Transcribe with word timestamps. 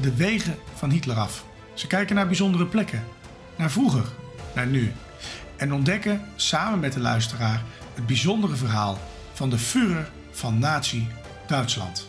de 0.00 0.14
wegen 0.14 0.56
van 0.74 0.90
Hitler 0.90 1.16
af. 1.16 1.44
Ze 1.74 1.86
kijken 1.86 2.14
naar 2.14 2.26
bijzondere 2.26 2.66
plekken, 2.66 3.04
naar 3.56 3.70
vroeger, 3.70 4.04
naar 4.54 4.66
nu. 4.66 4.92
En 5.56 5.72
ontdekken 5.72 6.22
samen 6.36 6.80
met 6.80 6.92
de 6.92 7.00
luisteraar 7.00 7.62
het 7.94 8.06
bijzondere 8.06 8.56
verhaal 8.56 8.98
van 9.32 9.50
de 9.50 9.58
Führer 9.58 10.10
van 10.30 10.58
Nazi-Duitsland. 10.58 12.06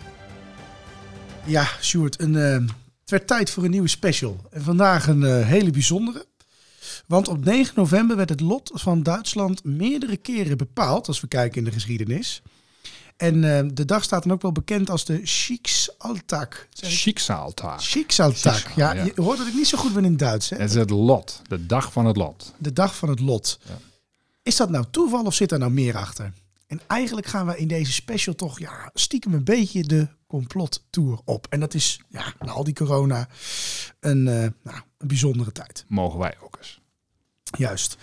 Ja, 1.45 1.67
Sjoerd, 1.81 2.21
een, 2.21 2.35
eh, 2.35 2.51
het 3.01 3.09
werd 3.09 3.27
tijd 3.27 3.49
voor 3.49 3.63
een 3.63 3.71
nieuwe 3.71 3.87
special. 3.87 4.47
En 4.51 4.61
vandaag 4.61 5.07
een 5.07 5.23
eh, 5.23 5.47
hele 5.47 5.71
bijzondere. 5.71 6.25
Want 7.07 7.27
op 7.27 7.45
9 7.45 7.73
november 7.75 8.15
werd 8.15 8.29
het 8.29 8.39
lot 8.39 8.71
van 8.73 9.03
Duitsland 9.03 9.63
meerdere 9.63 10.17
keren 10.17 10.57
bepaald, 10.57 11.07
als 11.07 11.21
we 11.21 11.27
kijken 11.27 11.57
in 11.57 11.63
de 11.63 11.71
geschiedenis. 11.71 12.41
En 13.19 13.57
eh, 13.57 13.69
de 13.73 13.85
dag 13.85 14.03
staat 14.03 14.23
dan 14.23 14.31
ook 14.31 14.41
wel 14.41 14.51
bekend 14.51 14.89
als 14.89 15.05
de 15.05 15.19
Schicksaltag. 15.23 16.67
Schicksaltag. 16.69 17.83
Schicksaltag. 17.83 18.57
Schicksal, 18.57 18.83
Ja, 18.83 18.93
ja. 18.93 19.03
je 19.03 19.21
hoort 19.21 19.37
dat 19.37 19.47
ik 19.47 19.53
niet 19.53 19.67
zo 19.67 19.77
goed 19.77 19.93
ben 19.93 20.05
in 20.05 20.17
Duits. 20.17 20.49
Hè? 20.49 20.57
Het 20.57 20.69
is 20.69 20.75
het 20.75 20.89
lot. 20.89 21.41
De 21.47 21.65
dag 21.65 21.91
van 21.91 22.05
het 22.05 22.17
lot. 22.17 22.53
De 22.57 22.73
dag 22.73 22.95
van 22.95 23.09
het 23.09 23.19
lot. 23.19 23.59
Ja. 23.67 23.77
Is 24.43 24.55
dat 24.55 24.69
nou 24.69 24.85
toeval 24.91 25.23
of 25.23 25.33
zit 25.33 25.51
er 25.51 25.59
nou 25.59 25.71
meer 25.71 25.97
achter? 25.97 26.31
En 26.67 26.81
eigenlijk 26.87 27.27
gaan 27.27 27.45
we 27.45 27.57
in 27.57 27.67
deze 27.67 27.91
special 27.91 28.35
toch 28.35 28.59
ja, 28.59 28.89
stiekem 28.93 29.33
een 29.33 29.43
beetje 29.43 29.83
de 29.83 30.07
complottour 30.27 31.19
op. 31.25 31.47
En 31.49 31.59
dat 31.59 31.73
is, 31.73 32.01
ja, 32.09 32.33
na 32.39 32.51
al 32.51 32.63
die 32.63 32.73
corona, 32.73 33.27
een, 33.99 34.27
eh, 34.27 34.47
nou, 34.63 34.77
een 34.97 35.07
bijzondere 35.07 35.51
tijd. 35.51 35.85
Mogen 35.87 36.19
wij 36.19 36.35
ook 36.43 36.57
eens. 36.57 36.79
Juist. 37.57 37.97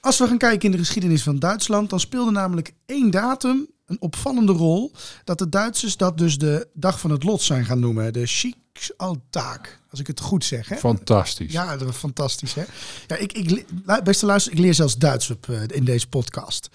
Als 0.00 0.18
we 0.18 0.26
gaan 0.26 0.38
kijken 0.38 0.64
in 0.64 0.72
de 0.72 0.84
geschiedenis 0.84 1.22
van 1.22 1.38
Duitsland, 1.38 1.90
dan 1.90 2.00
speelde 2.00 2.30
namelijk 2.30 2.72
één 2.86 3.10
datum 3.10 3.68
een 3.88 4.00
opvallende 4.00 4.52
rol. 4.52 4.92
Dat 5.24 5.38
de 5.38 5.48
Duitsers 5.48 5.96
dat 5.96 6.18
dus 6.18 6.38
de 6.38 6.68
dag 6.72 7.00
van 7.00 7.10
het 7.10 7.22
lot 7.22 7.42
zijn 7.42 7.64
gaan 7.64 7.80
noemen. 7.80 8.12
De 8.12 8.26
Schicksaltag, 8.26 9.60
als 9.90 10.00
ik 10.00 10.06
het 10.06 10.20
goed 10.20 10.44
zeg. 10.44 10.68
Hè? 10.68 10.76
Fantastisch. 10.76 11.52
Ja, 11.52 11.76
dat 11.76 11.94
fantastisch. 11.94 12.54
Hè? 12.54 12.64
Ja, 13.06 13.16
ik, 13.16 13.32
ik, 13.32 13.66
beste 14.04 14.26
luister, 14.26 14.52
ik 14.52 14.58
leer 14.58 14.74
zelfs 14.74 14.98
Duits 14.98 15.30
op, 15.30 15.48
eh, 15.48 15.60
in 15.66 15.84
deze 15.84 16.08
podcast. 16.08 16.68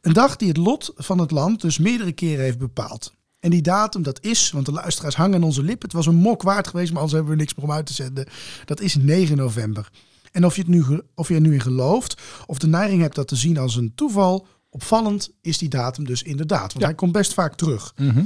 Een 0.00 0.12
dag 0.12 0.36
die 0.36 0.48
het 0.48 0.56
lot 0.56 0.92
van 0.96 1.18
het 1.18 1.30
land 1.30 1.60
dus 1.60 1.78
meerdere 1.78 2.12
keren 2.12 2.44
heeft 2.44 2.58
bepaald. 2.58 3.12
En 3.40 3.50
die 3.50 3.62
datum, 3.62 4.02
dat 4.02 4.22
is, 4.22 4.50
want 4.50 4.66
de 4.66 4.72
luisteraars 4.72 5.14
hangen 5.14 5.34
aan 5.34 5.42
onze 5.42 5.62
lippen. 5.62 5.88
Het 5.88 5.96
was 5.96 6.06
een 6.06 6.14
mok 6.14 6.42
waard 6.42 6.66
geweest, 6.66 6.90
maar 6.90 7.00
anders 7.00 7.12
hebben 7.16 7.32
we 7.32 7.40
niks 7.40 7.54
meer 7.54 7.64
om 7.64 7.72
uit 7.72 7.86
te 7.86 7.92
zenden. 7.92 8.26
Dat 8.64 8.80
is 8.80 8.94
9 8.94 9.36
november. 9.36 9.90
En 10.32 10.44
of 10.44 10.56
je, 10.56 10.60
het 10.60 10.70
nu, 10.70 11.00
of 11.14 11.28
je 11.28 11.34
er 11.34 11.40
nu 11.40 11.52
in 11.52 11.60
gelooft, 11.60 12.22
of 12.46 12.58
de 12.58 12.66
neiging 12.66 13.02
hebt 13.02 13.14
dat 13.14 13.28
te 13.28 13.36
zien 13.36 13.58
als 13.58 13.76
een 13.76 13.92
toeval, 13.94 14.46
opvallend 14.74 15.30
is 15.40 15.58
die 15.58 15.68
datum 15.68 16.04
dus 16.04 16.22
inderdaad. 16.22 16.60
Want 16.60 16.78
Ja. 16.80 16.84
hij 16.86 16.94
komt 16.94 17.12
best 17.12 17.34
vaak 17.34 17.54
terug. 17.54 17.92
Mhm. 17.96 18.24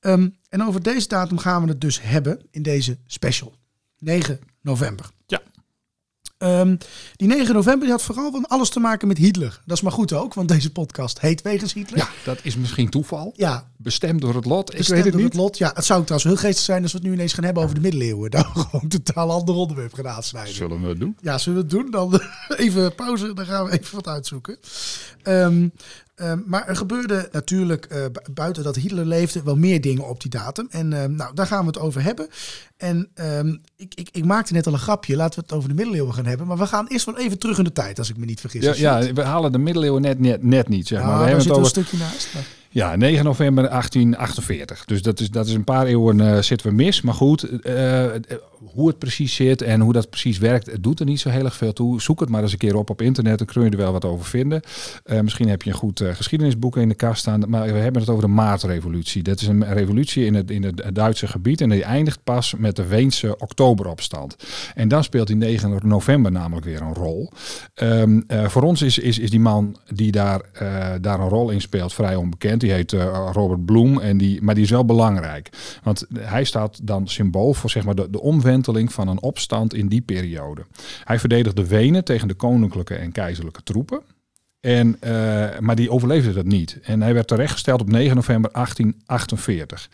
Ehm, 0.00 0.28
en 0.48 0.62
over 0.66 0.82
deze 0.82 1.08
datum 1.08 1.38
gaan 1.38 1.62
we 1.62 1.68
het 1.68 1.80
dus 1.80 2.02
hebben 2.02 2.40
in 2.50 2.62
deze 2.62 2.98
special. 3.06 3.54
9 3.98 4.38
november. 4.62 5.10
Ehm, 6.38 6.76
die 7.16 7.28
9 7.28 7.54
november 7.54 7.82
die 7.82 7.90
had 7.90 8.02
vooral 8.02 8.30
van 8.30 8.46
alles 8.46 8.68
te 8.68 8.80
maken 8.80 9.08
met 9.08 9.18
Hitler. 9.18 9.60
Dat 9.66 9.76
is 9.76 9.82
maar 9.82 9.92
goed 9.92 10.12
ook, 10.12 10.34
want 10.34 10.48
deze 10.48 10.72
podcast 10.72 11.20
heet 11.20 11.42
Wegens 11.42 11.72
Hitler. 11.72 11.98
Ja, 11.98 12.08
dat 12.24 12.38
is 12.42 12.56
misschien 12.56 12.88
toeval. 12.88 13.32
Ja, 13.36 13.68
Bestemd 13.76 14.20
door 14.20 14.34
het 14.34 14.44
lot. 14.44 14.74
Ik 14.74 14.86
weet 14.88 15.04
het 15.04 15.12
door 15.12 15.22
niet. 15.22 15.32
het 15.32 15.40
lot. 15.40 15.58
Ja, 15.58 15.70
het 15.74 15.84
zou 15.84 16.04
trouwens 16.04 16.30
heel 16.30 16.36
geestig 16.48 16.64
zijn 16.64 16.82
als 16.82 16.92
we 16.92 16.98
het 16.98 17.06
nu 17.06 17.12
ineens 17.12 17.32
gaan 17.32 17.44
hebben 17.44 17.62
over 17.62 17.74
de 17.74 17.80
middeleeuwen. 17.80 18.30
We 18.38 18.38
gewoon 18.38 18.80
een 18.82 18.88
totaal 18.88 19.30
ander 19.30 19.54
onderwerp 19.54 19.94
gaan 19.94 20.08
aansnijden. 20.08 20.54
Zullen 20.54 20.80
we 20.82 20.88
het 20.88 21.00
doen? 21.00 21.16
Ja, 21.20 21.38
zullen 21.38 21.58
we 21.58 21.64
het 21.64 21.82
doen? 21.82 21.90
Dan 21.90 22.20
even 22.56 22.94
pauze, 22.94 23.34
dan 23.34 23.46
gaan 23.46 23.64
we 23.64 23.78
even 23.78 23.94
wat 23.94 24.06
uitzoeken. 24.06 24.58
Ehm, 25.22 25.68
ehm, 26.18 26.38
maar 26.46 26.68
er 26.68 26.76
gebeurde 26.76 27.28
natuurlijk 27.32 27.84
eh, 27.84 27.98
bu- 28.12 28.32
buiten 28.32 28.62
dat 28.64 28.76
Hitler 28.76 29.06
leefde 29.06 29.42
wel 29.42 29.56
meer 29.56 29.80
dingen 29.80 30.08
op 30.08 30.20
die 30.20 30.30
datum. 30.30 30.66
En 30.70 30.92
ehm, 30.92 31.14
nou, 31.14 31.34
daar 31.34 31.46
gaan 31.46 31.60
we 31.60 31.66
het 31.66 31.78
over 31.78 32.02
hebben. 32.02 32.28
En 32.76 33.08
ehm, 33.14 33.56
ik, 33.76 33.94
ik, 33.94 34.08
ik 34.12 34.24
maakte 34.24 34.52
net 34.52 34.66
al 34.66 34.72
een 34.72 34.78
grapje, 34.78 35.16
laten 35.16 35.38
we 35.38 35.44
het 35.46 35.54
over 35.56 35.68
de 35.68 35.74
middeleeuwen 35.74 36.14
gaan 36.14 36.26
hebben. 36.26 36.46
Maar 36.46 36.58
we 36.58 36.66
gaan 36.66 36.86
eerst 36.86 37.06
wel 37.06 37.18
even 37.18 37.38
terug 37.38 37.58
in 37.58 37.64
de 37.64 37.72
tijd, 37.72 37.98
als 37.98 38.10
ik 38.10 38.16
me 38.16 38.24
niet 38.24 38.40
vergis. 38.40 38.78
Ja, 38.78 39.12
we 39.12 39.22
halen 39.22 39.52
de 39.52 39.58
middeleeuwen 39.58 40.02
net, 40.02 40.18
net, 40.18 40.42
net 40.42 40.68
niet, 40.68 40.86
zeg 40.88 40.98
maar. 40.98 41.06
Ah, 41.08 41.12
we 41.14 41.18
daar 41.18 41.28
hebben 41.28 41.44
zit 41.44 41.54
het 41.56 41.60
er 41.60 41.66
een 41.66 41.70
over 41.82 41.88
stukje 41.90 42.04
naast. 42.12 42.34
maar- 42.34 42.57
ja, 42.70 42.96
9 42.96 43.24
november 43.24 43.68
1848. 43.68 44.84
Dus 44.84 45.02
dat 45.02 45.20
is, 45.20 45.30
dat 45.30 45.46
is 45.46 45.52
een 45.52 45.64
paar 45.64 45.86
eeuwen 45.86 46.20
eh, 46.20 46.42
zitten 46.42 46.68
we 46.68 46.74
mis. 46.74 47.00
Maar 47.00 47.14
goed, 47.14 47.60
eh, 47.60 48.14
eh, 48.14 48.20
hoe 48.74 48.88
het 48.88 48.98
precies 48.98 49.34
zit 49.34 49.62
en 49.62 49.80
hoe 49.80 49.92
dat 49.92 50.10
precies 50.10 50.38
werkt, 50.38 50.70
het 50.70 50.82
doet 50.82 51.00
er 51.00 51.06
niet 51.06 51.20
zo 51.20 51.28
heel 51.28 51.44
erg 51.44 51.56
veel 51.56 51.72
toe. 51.72 52.00
Zoek 52.00 52.20
het 52.20 52.28
maar 52.28 52.42
eens 52.42 52.52
een 52.52 52.58
keer 52.58 52.76
op 52.76 52.90
op 52.90 53.02
internet, 53.02 53.38
dan 53.38 53.46
kun 53.46 53.64
je 53.64 53.70
er 53.70 53.76
wel 53.76 53.92
wat 53.92 54.04
over 54.04 54.24
vinden. 54.24 54.62
Misschien 55.22 55.48
heb 55.48 55.62
je 55.62 55.70
een 55.70 55.76
goed 55.76 56.02
geschiedenisboek 56.04 56.76
in 56.76 56.88
de 56.88 56.94
kast 56.94 57.20
staan. 57.20 57.44
Maar 57.48 57.72
we 57.72 57.78
hebben 57.78 58.00
het 58.00 58.10
over 58.10 58.22
de 58.22 58.30
Maartrevolutie. 58.30 59.22
Dat 59.22 59.40
is 59.40 59.46
een 59.46 59.72
revolutie 59.72 60.24
in 60.24 60.34
het, 60.34 60.50
in 60.50 60.62
het 60.62 60.94
Duitse 60.94 61.26
gebied. 61.26 61.60
En 61.60 61.68
die 61.68 61.84
eindigt 61.84 62.24
pas 62.24 62.54
met 62.58 62.76
de 62.76 62.86
Weense 62.86 63.36
oktoberopstand. 63.38 64.36
En 64.74 64.88
dan 64.88 65.04
speelt 65.04 65.26
die 65.26 65.36
9 65.36 65.80
november 65.82 66.32
namelijk 66.32 66.66
weer 66.66 66.80
een 66.80 66.94
rol. 66.94 67.32
Ehm, 67.74 68.20
eh, 68.26 68.48
voor 68.48 68.62
ons 68.62 68.82
is, 68.82 68.98
is, 68.98 69.18
is 69.18 69.30
die 69.30 69.40
man 69.40 69.76
die 69.92 70.12
daar, 70.12 70.40
daar 71.00 71.20
een 71.20 71.28
rol 71.28 71.50
in 71.50 71.60
speelt 71.60 71.94
vrij 71.94 72.14
onbekend. 72.14 72.57
Die 72.60 72.72
heet 72.72 72.92
eh, 72.92 73.30
Robert 73.32 73.64
Bloem. 73.64 74.00
En 74.00 74.18
die, 74.18 74.42
maar 74.42 74.54
die 74.54 74.64
is 74.64 74.70
wel 74.70 74.84
belangrijk. 74.84 75.50
Want 75.82 76.06
hij 76.18 76.44
staat 76.44 76.86
dan 76.86 77.08
symbool 77.08 77.54
voor 77.54 77.70
zeg 77.70 77.84
maar, 77.84 77.94
de, 77.94 78.10
de 78.10 78.20
omwenteling 78.20 78.92
van 78.92 79.08
een 79.08 79.22
opstand 79.22 79.74
in 79.74 79.88
die 79.88 80.00
periode. 80.00 80.66
Hij 81.04 81.18
verdedigde 81.18 81.66
Wenen 81.66 82.04
tegen 82.04 82.28
de 82.28 82.34
koninklijke 82.34 82.94
en 82.94 83.12
keizerlijke 83.12 83.62
troepen. 83.62 84.02
En, 84.60 84.96
eh, 85.00 85.58
maar 85.58 85.76
die 85.76 85.90
overleefde 85.90 86.32
dat 86.32 86.44
niet. 86.44 86.78
En 86.82 87.02
hij 87.02 87.14
werd 87.14 87.28
terechtgesteld 87.28 87.80
op 87.80 87.90
9 87.90 88.16
november 88.16 88.50
1848. 88.52 89.88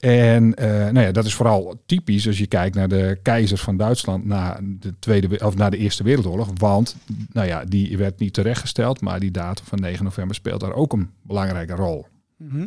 En 0.00 0.54
eh, 0.54 0.68
nou 0.68 1.00
ja, 1.00 1.12
dat 1.12 1.24
is 1.24 1.34
vooral 1.34 1.82
typisch 1.86 2.26
als 2.26 2.38
je 2.38 2.46
kijkt 2.46 2.74
naar 2.76 2.88
de 2.88 3.18
keizers 3.22 3.60
van 3.60 3.76
Duitsland 3.76 4.24
na 4.24 4.60
de, 4.62 4.94
tweede, 4.98 5.28
we- 5.28 5.44
of 5.46 5.56
na 5.56 5.70
de 5.70 5.76
Eerste 5.76 6.02
Wereldoorlog. 6.02 6.50
Want 6.58 6.96
nou 7.32 7.46
ja, 7.46 7.64
die 7.64 7.96
werd 7.98 8.18
niet 8.18 8.32
terechtgesteld, 8.34 9.00
maar 9.00 9.20
die 9.20 9.30
datum 9.30 9.64
van 9.66 9.80
9 9.80 10.04
november 10.04 10.34
speelt 10.34 10.60
daar 10.60 10.74
ook 10.74 10.92
een 10.92 11.10
belangrijke 11.22 11.74
rol. 11.74 12.06
Mhm. 12.36 12.66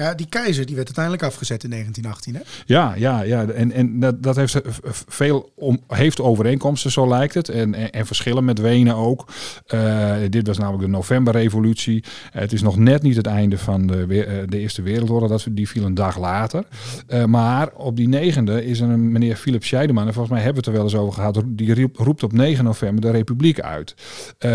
Ja, 0.00 0.14
die 0.14 0.26
keizer 0.28 0.66
die 0.66 0.74
werd 0.74 0.86
uiteindelijk 0.86 1.24
afgezet 1.24 1.64
in 1.64 1.70
1918. 1.70 2.34
Hè? 2.34 2.40
Ja, 2.66 2.94
ja, 2.96 3.22
ja. 3.22 3.44
En, 3.46 3.72
en 3.72 4.00
dat, 4.00 4.22
dat 4.22 4.36
heeft 4.36 4.60
v- 4.64 5.02
veel 5.08 5.52
om, 5.54 5.80
heeft 5.88 6.20
overeenkomsten, 6.20 6.90
zo 6.90 7.08
lijkt 7.08 7.34
het. 7.34 7.48
En, 7.48 7.74
en, 7.74 7.90
en 7.90 8.06
verschillen 8.06 8.44
met 8.44 8.58
Wenen 8.58 8.94
ook. 8.94 9.28
Eh, 9.66 10.14
dit 10.30 10.46
was 10.46 10.58
namelijk 10.58 10.82
de 10.84 10.88
novemberrevolutie. 10.90 12.04
Eh, 12.32 12.40
het 12.40 12.52
is 12.52 12.62
nog 12.62 12.76
net 12.76 13.02
niet 13.02 13.16
het 13.16 13.26
einde 13.26 13.58
van 13.58 13.86
de, 13.86 14.24
eh, 14.24 14.42
de 14.48 14.58
Eerste 14.58 14.82
Wereldoorlog. 14.82 15.28
Dat, 15.28 15.46
die 15.50 15.68
viel 15.68 15.84
een 15.84 15.94
dag 15.94 16.18
later. 16.18 16.64
Eh, 17.06 17.24
maar 17.24 17.68
op 17.74 17.96
die 17.96 18.08
negende 18.08 18.64
is 18.64 18.80
er 18.80 18.88
een 18.88 19.12
meneer 19.12 19.36
Philip 19.36 19.64
Scheideman. 19.64 20.06
En 20.06 20.12
volgens 20.12 20.34
mij 20.34 20.42
hebben 20.44 20.62
we 20.64 20.70
het 20.70 20.78
er 20.78 20.84
wel 20.84 20.92
eens 20.92 21.02
over 21.02 21.14
gehad. 21.14 21.42
Die 21.46 21.88
roept 21.94 22.22
op 22.22 22.32
9 22.32 22.64
november 22.64 23.00
de 23.00 23.10
republiek 23.10 23.60
uit. 23.60 23.94
Eh, 24.38 24.50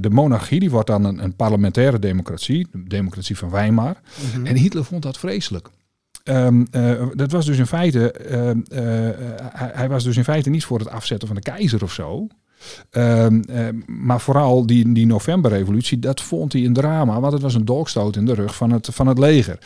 de 0.00 0.10
monarchie 0.10 0.60
die 0.60 0.70
wordt 0.70 0.86
dan 0.86 1.04
een, 1.04 1.24
een 1.24 1.34
parlementaire 1.36 1.98
democratie. 1.98 2.66
De 2.72 2.84
democratie 2.86 3.36
van 3.36 3.50
Weimar. 3.50 3.96
En 4.44 4.56
Hitler 4.56 4.75
vond 4.84 5.02
dat 5.02 5.18
vreselijk. 5.18 5.68
Ehm, 6.24 6.64
eh, 6.70 7.06
dat 7.12 7.30
was 7.30 7.46
dus 7.46 7.58
in 7.58 7.66
feite, 7.66 8.12
ehm, 8.12 8.60
eh, 8.68 8.80
hij, 9.52 9.70
hij 9.72 9.88
was 9.88 10.04
dus 10.04 10.16
in 10.16 10.24
feite 10.24 10.50
niet 10.50 10.64
voor 10.64 10.78
het 10.78 10.88
afzetten 10.88 11.28
van 11.28 11.36
de 11.36 11.42
keizer 11.42 11.82
of 11.82 11.92
zo. 11.92 12.26
Ehm, 12.90 13.40
eh, 13.40 13.64
maar 13.86 14.20
vooral 14.20 14.66
die, 14.66 14.92
die 14.92 15.06
novemberrevolutie, 15.06 15.98
dat 15.98 16.20
vond 16.20 16.52
hij 16.52 16.64
een 16.64 16.72
drama. 16.72 17.20
Want 17.20 17.32
het 17.32 17.42
was 17.42 17.54
een 17.54 17.64
dolkstoot 17.64 18.16
in 18.16 18.24
de 18.24 18.34
rug 18.34 18.56
van 18.56 18.70
het, 18.70 18.88
van 18.92 19.06
het 19.06 19.18
leger. 19.18 19.58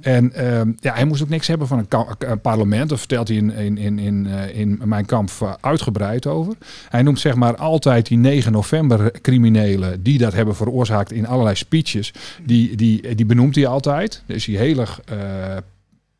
En 0.00 0.32
ehm, 0.32 0.72
ja, 0.76 0.94
hij 0.94 1.04
moest 1.04 1.22
ook 1.22 1.28
niks 1.28 1.46
hebben 1.46 1.66
van 1.66 1.86
een 2.18 2.40
parlement. 2.40 2.88
Daar 2.88 2.98
vertelt 2.98 3.28
hij 3.28 3.36
in, 3.36 3.50
in, 3.50 3.78
in, 3.78 3.98
in, 3.98 4.26
eh, 4.26 4.58
in 4.58 4.80
mijn 4.84 5.06
kamp 5.06 5.30
eh, 5.40 5.52
uitgebreid 5.60 6.26
over. 6.26 6.54
Hij 6.88 7.02
noemt 7.02 7.20
zeg 7.20 7.34
maar 7.34 7.56
altijd 7.56 8.06
die 8.06 8.18
9 8.18 8.52
november 8.52 9.20
criminelen 9.20 10.02
die 10.02 10.18
dat 10.18 10.32
hebben 10.32 10.56
veroorzaakt 10.56 11.12
in 11.12 11.26
allerlei 11.26 11.56
speeches. 11.56 12.12
Die, 12.44 12.76
die, 12.76 13.14
die 13.14 13.26
benoemt 13.26 13.54
hij 13.54 13.66
altijd. 13.66 14.22
Daar 14.26 14.36
is 14.36 14.46
hij 14.46 14.56
heel 14.56 14.78
erg 14.78 15.00
eh, 15.04 15.16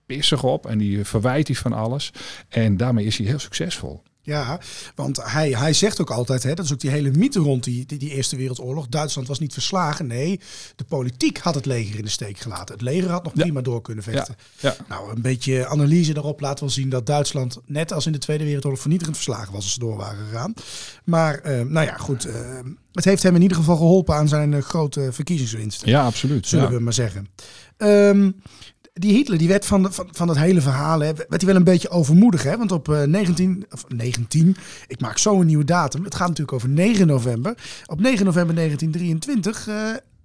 pissig 0.07 0.43
op 0.43 0.67
en 0.67 0.79
die 0.79 1.05
verwijt 1.05 1.47
hij 1.47 1.57
van 1.57 1.73
alles. 1.73 2.13
En 2.49 2.77
daarmee 2.77 3.05
is 3.05 3.19
hij 3.19 3.27
heel 3.27 3.39
succesvol. 3.39 4.03
Ja, 4.27 4.61
want 4.95 5.19
hij, 5.23 5.51
hij 5.51 5.73
zegt 5.73 6.01
ook 6.01 6.11
altijd, 6.11 6.43
hè, 6.43 6.55
dat 6.55 6.65
is 6.65 6.73
ook 6.73 6.81
die 6.81 6.91
hele 6.91 7.11
mythe 7.11 7.39
rond 7.39 7.65
die, 7.65 7.87
die, 7.87 7.99
die 7.99 8.11
Eerste 8.11 8.37
Wereldoorlog. 8.37 8.87
Duitsland 8.89 9.29
was 9.29 9.39
niet 9.39 9.53
verslagen. 9.53 10.07
Nee, 10.07 10.41
de 10.77 10.85
politiek 10.85 11.39
had 11.39 11.55
het 11.55 11.67
leger 11.67 11.97
in 11.99 12.05
de 12.05 12.11
steek 12.11 12.39
gelaten. 12.39 12.75
Het 12.75 12.83
leger 12.83 13.11
had 13.11 13.25
nog 13.25 13.33
Ja. 13.37 13.43
prima 13.43 13.61
door 13.61 13.83
kunnen 13.83 14.05
vechten. 14.05 14.37
Ja. 14.59 14.77
Nou, 14.89 15.11
een 15.15 15.23
beetje 15.23 15.67
analyse 15.67 16.13
daarop 16.13 16.41
laat 16.41 16.61
wel 16.61 16.71
zien 16.71 16.89
dat 16.89 17.07
Duitsland, 17.07 17.59
net 17.67 17.93
als 17.93 18.07
in 18.07 18.13
de 18.13 18.19
Tweede 18.19 18.45
Wereldoorlog, 18.45 18.81
vernietigend 18.81 19.17
verslagen 19.17 19.53
was 19.53 19.63
als 19.63 19.73
ze 19.73 19.79
door 19.79 19.97
waren 19.97 20.27
gegaan. 20.27 20.55
Maar, 21.05 21.39
eh, 21.39 21.61
nou 21.61 21.87
ja, 21.87 21.97
goed. 21.97 22.25
eh, 22.25 22.35
het 22.93 23.05
heeft 23.05 23.23
hem 23.23 23.35
in 23.35 23.43
ieder 23.43 23.57
geval 23.57 23.77
geholpen 23.77 24.15
aan 24.15 24.29
zijn 24.29 24.55
eh, 24.55 24.63
grote 24.63 25.09
verkiezingswinst. 25.13 25.85
Ja, 25.87 26.05
absoluut. 26.05 26.47
zullen 26.47 26.71
we 26.71 26.79
maar 26.81 26.93
zeggen. 26.93 27.29
Ehm, 27.77 28.31
die 28.99 29.13
Hitler, 29.13 29.39
die 29.39 29.49
werd 29.49 29.67
van, 29.67 29.93
van, 29.93 30.09
van 30.11 30.29
het 30.29 30.39
hele 30.39 30.61
verhaal, 30.61 31.01
hè, 31.01 31.15
werd 31.15 31.29
hij 31.31 31.47
wel 31.47 31.57
een 31.57 31.65
beetje 31.65 31.89
overmoedig. 31.89 32.43
Hè? 32.43 32.57
Want 32.57 32.73
op 32.73 32.89
eh, 32.89 33.03
19, 33.03 33.67
of 33.71 33.85
19, 33.89 34.57
ik 34.87 35.01
maak 35.01 35.19
zo 35.19 35.41
een 35.41 35.47
nieuwe 35.47 35.65
datum. 35.65 36.05
Het 36.05 36.15
gaat 36.15 36.29
natuurlijk 36.29 36.57
over 36.57 36.69
9 36.69 37.07
november. 37.07 37.83
Op 37.87 38.01
9 38.01 38.25
november 38.25 38.55
1923 38.55 39.69
eh, 39.69 39.75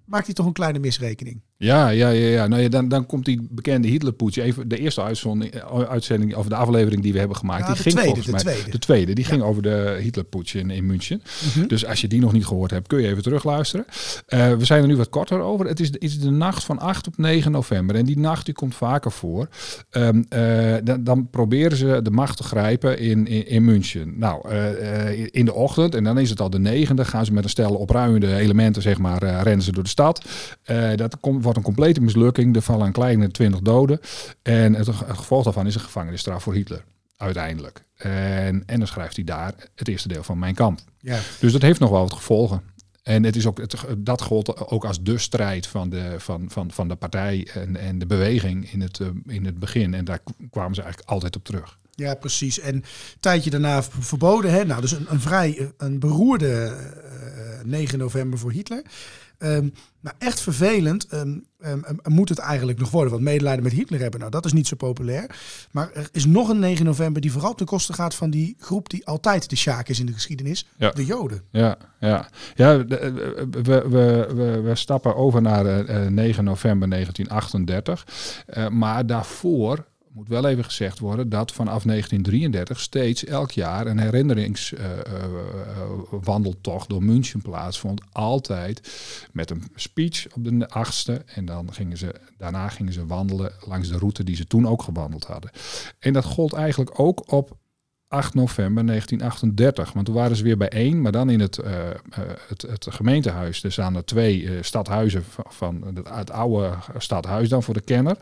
maakt 0.06 0.26
hij 0.26 0.36
toch 0.36 0.46
een 0.46 0.54
kleine 0.54 0.80
misrekening. 0.80 1.42
Ja, 1.64 1.90
ja, 1.90 2.10
ja, 2.10 2.28
ja. 2.30 2.48
Nou 2.48 2.62
ja, 2.62 2.70
dan, 2.70 2.88
dan 2.88 3.06
komt 3.06 3.26
die 3.26 3.48
bekende 3.50 3.88
Hitlerpoets. 3.88 4.36
Even 4.38 4.68
de 4.68 4.78
eerste 4.78 5.02
eh, 5.02 5.82
uitzending 5.90 6.36
of 6.36 6.48
de 6.48 6.56
aflevering 6.56 7.02
die 7.02 7.14
we 7.14 7.20
hebben 7.20 7.38
gemaakt. 7.38 7.66
Die 7.66 7.76
de 7.76 7.82
ging 7.82 7.94
tweede, 7.96 8.10
volgens 8.22 8.26
de 8.26 8.32
mij. 8.32 8.54
tweede. 8.54 8.72
De 8.72 8.80
tweede, 8.80 9.14
die 9.14 9.26
ging 9.26 9.42
over 9.42 9.62
de 9.62 9.98
Hitlerpoets 10.02 10.54
in, 10.54 10.70
in 10.70 10.86
München. 10.86 11.22
Mhm. 11.56 11.68
Dus 11.68 11.86
als 11.86 12.02
je 12.02 12.08
die 12.08 12.20
nog 12.20 12.34
niet 12.34 12.46
gehoord 12.46 12.72
hebt, 12.72 12.88
kun 12.88 13.02
je 13.02 13.08
even 13.08 13.24
terugluisteren. 13.24 13.86
Eh, 14.28 14.54
we 14.54 14.66
zijn 14.66 14.82
er 14.82 14.88
nu 14.88 14.96
wat 14.98 15.10
korter 15.10 15.40
over. 15.40 15.66
Het 15.68 15.80
is, 15.80 15.92
de- 15.92 16.00
is 16.00 16.20
de 16.20 16.30
nacht 16.30 16.64
van 16.64 16.80
8 16.80 17.08
op 17.08 17.18
9 17.18 17.52
november. 17.52 17.96
En 17.96 18.06
die 18.06 18.20
nacht 18.20 18.46
die 18.46 18.54
komt 18.54 18.76
vaker 18.76 19.12
voor. 19.12 19.48
Ehm, 19.90 20.22
eh, 20.30 20.74
dan, 20.84 21.04
dan 21.04 21.30
proberen 21.30 21.78
ze 21.78 22.00
de 22.04 22.12
macht 22.12 22.38
te 22.38 22.44
grijpen 22.44 23.00
in, 23.00 23.28
in, 23.28 23.48
in 23.48 23.66
München. 23.66 24.14
Nou, 24.20 24.50
in 25.32 25.46
de 25.46 25.54
ochtend, 25.54 25.96
en 25.96 26.04
dan 26.04 26.18
is 26.20 26.30
het 26.30 26.40
al 26.42 26.50
de 26.50 26.60
negende, 26.60 27.06
gaan 27.06 27.26
ze 27.26 27.34
met 27.34 27.44
een 27.44 27.50
stel 27.50 27.76
opruimende 27.76 28.36
elementen, 28.36 28.82
zeg 28.82 28.98
maar, 28.98 29.24
rennen 29.24 29.62
ze 29.62 29.72
door 29.72 29.84
de 29.84 29.90
stad. 29.90 30.26
Dat 30.96 31.20
komt, 31.20 31.44
een 31.58 31.64
complete 31.64 32.02
mislukking. 32.02 32.56
Er 32.56 32.62
vallen 32.62 32.86
een 32.86 32.92
kleine 32.92 33.32
20 33.32 33.60
doden. 33.62 34.00
En 34.42 34.74
het, 34.74 34.90
ge- 34.90 35.16
gevolg 35.16 35.44
daarvan 35.44 35.68
is 35.68 35.76
een 35.76 35.82
gevangenisstraf 35.82 36.44
voor 36.44 36.54
Hitler. 36.54 36.84
Uiteindelijk. 37.18 37.84
En, 37.96 38.64
en 38.66 38.78
dan 38.78 38.88
schrijft 38.88 39.16
hij 39.16 39.26
daar 39.26 39.54
het 39.76 39.88
eerste 39.88 40.08
deel 40.08 40.24
van 40.24 40.40
Mijn 40.40 40.56
Kamp. 40.56 40.80
Ja. 41.00 41.20
Dus 41.40 41.52
dat 41.52 41.62
heeft 41.62 41.80
nog 41.80 41.90
wel 41.90 42.02
wat 42.02 42.14
gevolgen. 42.14 42.62
En 43.04 43.24
het 43.24 43.36
is 43.36 43.46
ook, 43.48 43.58
het, 43.58 43.76
dat 43.98 44.22
gold 44.22 44.70
ook 44.72 44.86
als 44.86 45.04
de 45.04 45.18
strijd 45.18 45.68
van 45.68 45.90
de, 45.90 46.16
van, 46.18 46.46
van, 46.50 46.72
van 46.72 46.88
de 46.88 46.96
partij 46.96 47.48
en, 47.54 47.78
en 47.78 48.00
de 48.00 48.06
beweging 48.06 48.72
in 48.72 48.82
het, 48.82 49.00
eh, 49.00 49.08
in 49.26 49.46
het 49.46 49.60
begin. 49.60 49.94
En 49.94 50.06
daar 50.06 50.20
kwamen 50.50 50.76
ze 50.76 50.82
eigenlijk 50.82 51.12
altijd 51.12 51.36
op 51.36 51.44
terug. 51.44 51.80
Ja, 52.02 52.16
precies. 52.16 52.60
En 52.60 52.76
een 52.76 52.84
tijdje 53.20 53.50
daarna 53.50 53.84
verboden. 53.84 54.52
Hè? 54.52 54.66
Nou, 54.66 54.82
dus 54.82 54.92
een, 54.92 55.06
een 55.10 55.22
vrij 55.22 55.72
een 55.78 56.00
beroerde 56.00 56.78
eh, 57.62 57.66
9 57.66 58.00
november 58.00 58.40
voor 58.40 58.52
Hitler. 58.52 58.84
Ehm, 59.42 59.70
maar 60.00 60.14
echt 60.18 60.40
vervelend 60.40 61.08
ehm, 61.08 61.38
ehm, 61.60 61.80
moet 62.04 62.30
het 62.30 62.38
eigenlijk 62.38 62.80
nog 62.80 62.92
worden. 62.92 63.12
Want 63.12 63.24
medelijden 63.24 63.64
met 63.64 63.72
Hitler 63.72 64.00
hebben, 64.00 64.20
nou 64.20 64.32
dat 64.32 64.46
is 64.46 64.54
niet 64.54 64.68
zo 64.68 64.76
populair. 64.76 65.36
Maar 65.72 65.92
er 65.94 66.10
is 66.12 66.26
nog 66.26 66.50
een 66.50 66.60
9 66.60 66.86
november 66.86 67.22
die 67.22 67.32
vooral 67.32 67.56
ten 67.56 67.66
koste 67.66 67.94
gaat 67.94 68.16
van 68.16 68.30
die 68.30 68.56
groep 68.60 68.90
die 68.90 69.06
altijd 69.06 69.50
de 69.50 69.56
sjaak 69.56 69.88
is 69.88 70.00
in 70.00 70.06
de 70.06 70.14
geschiedenis. 70.14 70.68
Ja. 70.78 70.92
De 70.92 71.06
Joden. 71.06 71.42
Ja, 71.52 71.78
ja. 72.00 72.30
ja 72.56 72.74
eh, 72.74 72.86
we, 72.86 73.62
we, 73.62 74.28
we, 74.34 74.62
we 74.64 74.76
stappen 74.76 75.16
over 75.16 75.42
naar 75.42 75.66
eh, 75.66 76.06
eh, 76.06 76.12
9 76.12 76.44
november 76.44 76.90
1938. 76.90 78.06
Eh, 78.46 78.68
maar 78.68 79.06
daarvoor 79.06 79.86
moet 80.14 80.28
wel 80.28 80.46
even 80.46 80.64
gezegd 80.64 81.00
worden 81.00 81.30
dat 81.30 81.52
vanaf 81.52 81.84
1933 81.84 82.80
steeds 82.80 83.26
elk 83.26 83.52
jaar 83.52 83.88
een 83.88 84.00
herinneringswandeltocht 84.00 86.90
door 86.90 87.04
München 87.04 87.42
plaatsvond. 87.42 88.02
Altijd 88.12 88.92
met 89.32 89.50
een 89.50 89.64
speech 89.76 90.28
op 90.36 90.44
de 90.44 90.70
8e. 90.70 91.26
En 91.26 91.46
dan 91.46 91.74
gingen 91.74 91.98
ze, 91.98 92.16
daarna 92.38 92.70
gingen 92.70 92.94
ze 92.94 93.06
wandelen 93.06 93.52
langs 93.68 93.90
de 93.90 93.98
route 93.98 94.24
die 94.24 94.36
ze 94.36 94.48
toen 94.48 94.68
ook 94.68 94.84
gewandeld 94.84 95.26
hadden. 95.26 95.52
En 96.00 96.14
dat 96.14 96.26
gold 96.26 96.54
eigenlijk 96.54 97.00
ook 97.00 97.32
op 97.32 97.60
8 98.12 98.34
november 98.34 98.86
1938. 98.86 99.94
Want 99.94 100.06
toen 100.06 100.16
waren 100.16 100.36
ze 100.36 100.44
weer 100.44 100.58
bijeen, 100.58 101.02
maar 101.02 101.12
dan 101.12 101.30
in 101.30 101.40
het, 101.40 101.58
eh, 101.58 101.90
eh, 101.90 101.96
het, 102.48 102.62
het 102.62 102.88
gemeentehuis. 102.90 103.64
Er 103.64 103.72
staan 103.72 103.96
er 103.96 104.06
twee 104.06 104.46
eh, 104.46 104.52
stadhuizen 104.62 105.24
van, 105.24 105.46
van 105.48 105.84
het, 105.94 106.10
het 106.10 106.32
oude 106.32 106.74
stadhuis 106.98 107.50
dan 107.50 107.64
voor 107.64 107.74
de 107.74 107.82
kenner. 107.82 108.18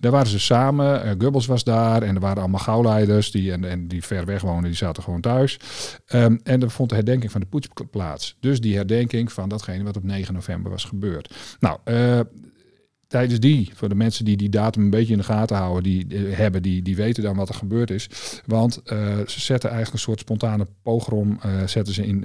Daar 0.00 0.12
waren 0.12 0.26
ze 0.26 0.38
samen. 0.38 1.16
Goebbels 1.20 1.46
was 1.46 1.64
daar 1.64 2.02
en 2.02 2.14
er 2.14 2.20
waren 2.20 2.42
allemaal 2.42 2.60
gauwleiders 2.60 3.30
die, 3.30 3.52
en, 3.52 3.64
en 3.64 3.88
die 3.88 4.04
ver 4.04 4.24
weg 4.24 4.42
woonden, 4.42 4.64
die 4.64 4.74
zaten 4.74 5.02
gewoon 5.02 5.20
thuis. 5.20 5.58
Ehm, 6.06 6.36
en 6.42 6.62
er 6.62 6.70
vond 6.70 6.88
de 6.88 6.94
herdenking 6.94 7.32
van 7.32 7.40
de 7.40 7.46
poets 7.46 7.68
plaats. 7.90 8.36
Dus 8.40 8.60
die 8.60 8.76
herdenking 8.76 9.32
van 9.32 9.48
datgene 9.48 9.84
wat 9.84 9.96
op 9.96 10.04
9 10.04 10.34
november 10.34 10.70
was 10.70 10.84
gebeurd. 10.84 11.34
Nou, 11.60 11.78
tijdens 13.08 13.40
die, 13.40 13.70
voor 13.74 13.88
de 13.88 13.94
mensen 13.94 14.24
die 14.24 14.36
die 14.36 14.48
datum 14.48 14.82
een 14.82 14.90
beetje 14.90 15.12
in 15.12 15.18
de 15.18 15.24
gaten 15.24 15.56
houden, 15.56 15.82
die 15.82 16.06
eh, 16.08 16.36
hebben, 16.36 16.62
die, 16.62 16.82
die 16.82 16.96
weten 16.96 17.22
dan 17.22 17.36
wat 17.36 17.48
er 17.48 17.54
gebeurd 17.54 17.90
is. 17.90 18.08
Want 18.46 18.82
eh, 18.84 18.98
ze 19.26 19.40
zetten 19.40 19.70
eigenlijk 19.70 19.92
een 19.92 20.08
soort 20.08 20.20
spontane 20.20 20.66
pogrom 20.82 21.38
eh, 21.42 21.66
zetten 21.66 21.94
ze 21.94 22.06
in, 22.06 22.24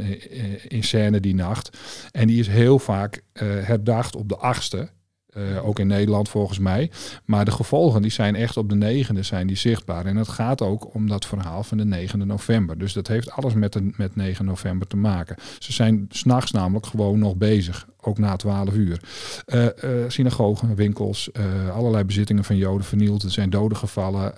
in 0.68 0.84
scène 0.84 1.20
die 1.20 1.36
nacht. 1.36 1.78
En 2.12 2.28
die 2.28 2.40
is 2.40 2.48
heel 2.48 2.80
vaak 2.80 3.22
herdacht 3.64 4.16
op 4.16 4.30
de 4.30 4.38
achtste. 4.38 4.90
Eh, 5.34 5.66
ook 5.66 5.80
in 5.80 5.88
Nederland 5.88 6.30
volgens 6.30 6.60
mij. 6.60 6.92
Maar 7.26 7.46
de 7.46 7.52
gevolgen 7.52 8.02
die 8.02 8.12
zijn 8.12 8.36
echt 8.36 8.58
op 8.58 8.70
de 8.70 8.76
negende 8.76 9.24
zijn 9.24 9.48
die 9.48 9.56
zichtbaar. 9.56 10.06
En 10.06 10.16
het 10.16 10.28
gaat 10.28 10.62
ook 10.62 10.94
om 10.94 11.08
dat 11.08 11.26
verhaal 11.26 11.64
van 11.64 11.78
de 11.78 11.86
9 11.86 12.28
november. 12.28 12.78
Dus 12.78 12.94
dat 12.94 13.08
heeft 13.08 13.32
alles 13.32 13.54
met, 13.54 13.74
de, 13.74 13.92
met 13.98 14.16
9 14.16 14.46
november 14.46 14.88
te 14.88 14.98
maken. 14.98 15.36
Ze 15.60 15.74
zijn 15.74 16.06
s'nachts 16.10 16.52
namelijk 16.52 16.86
gewoon 16.86 17.20
nog 17.20 17.36
bezig. 17.36 17.88
Ook 18.02 18.18
na 18.18 18.36
12 18.36 18.74
uur. 18.74 19.00
Eh, 19.46 19.66
eh, 19.66 20.10
synagogen, 20.10 20.76
winkels, 20.76 21.30
allerlei 21.74 22.04
bezittingen 22.04 22.44
van 22.44 22.58
Joden 22.58 22.86
vernield. 22.86 23.24
Er 23.24 23.32
zijn 23.32 23.50
doden 23.50 23.78
gevallen. 23.78 24.34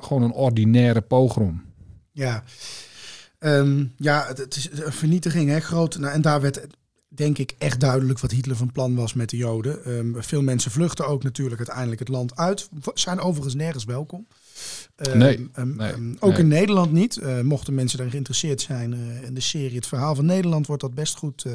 Gewoon 0.00 0.22
een 0.22 0.32
ordinaire 0.32 1.00
pogrom. 1.00 1.62
Ja, 2.12 2.42
Ehm, 3.42 3.84
ja 3.96 4.24
het, 4.26 4.38
het 4.38 4.56
is 4.56 4.68
een 4.72 4.92
vernietiging, 4.92 5.50
hè, 5.50 5.60
groot. 5.60 5.98
Nou, 5.98 6.12
en 6.12 6.20
daar 6.20 6.40
werd 6.40 6.66
denk 7.14 7.38
ik 7.38 7.54
echt 7.58 7.80
duidelijk 7.80 8.18
wat 8.18 8.30
Hitler 8.30 8.56
van 8.56 8.72
plan 8.72 8.94
was 8.94 9.12
met 9.14 9.30
de 9.30 9.36
Joden. 9.36 9.84
Ehm, 9.84 10.22
veel 10.22 10.42
mensen 10.42 10.70
vluchten 10.70 11.06
ook 11.06 11.22
natuurlijk 11.22 11.56
uiteindelijk 11.58 11.98
het 11.98 12.08
land 12.08 12.36
uit. 12.36 12.68
Zijn 12.94 13.20
overigens 13.20 13.54
nergens 13.54 13.84
welkom. 13.84 14.26
Ehm, 14.96 15.18
Nee, 15.18 15.50
nee, 15.54 16.16
ook 16.18 16.30
nee. 16.30 16.38
in 16.40 16.48
Nederland 16.48 16.92
niet. 16.92 17.16
Eh, 17.16 17.40
mochten 17.40 17.74
mensen 17.74 17.98
daar 17.98 18.10
geïnteresseerd 18.10 18.60
zijn 18.60 18.92
eh, 18.92 19.22
in 19.22 19.34
de 19.34 19.40
serie 19.40 19.76
Het 19.76 19.86
Verhaal 19.86 20.14
van 20.14 20.26
Nederland, 20.26 20.66
wordt 20.66 20.82
dat 20.82 20.94
best 20.94 21.16
goed. 21.16 21.44
eh, 21.44 21.52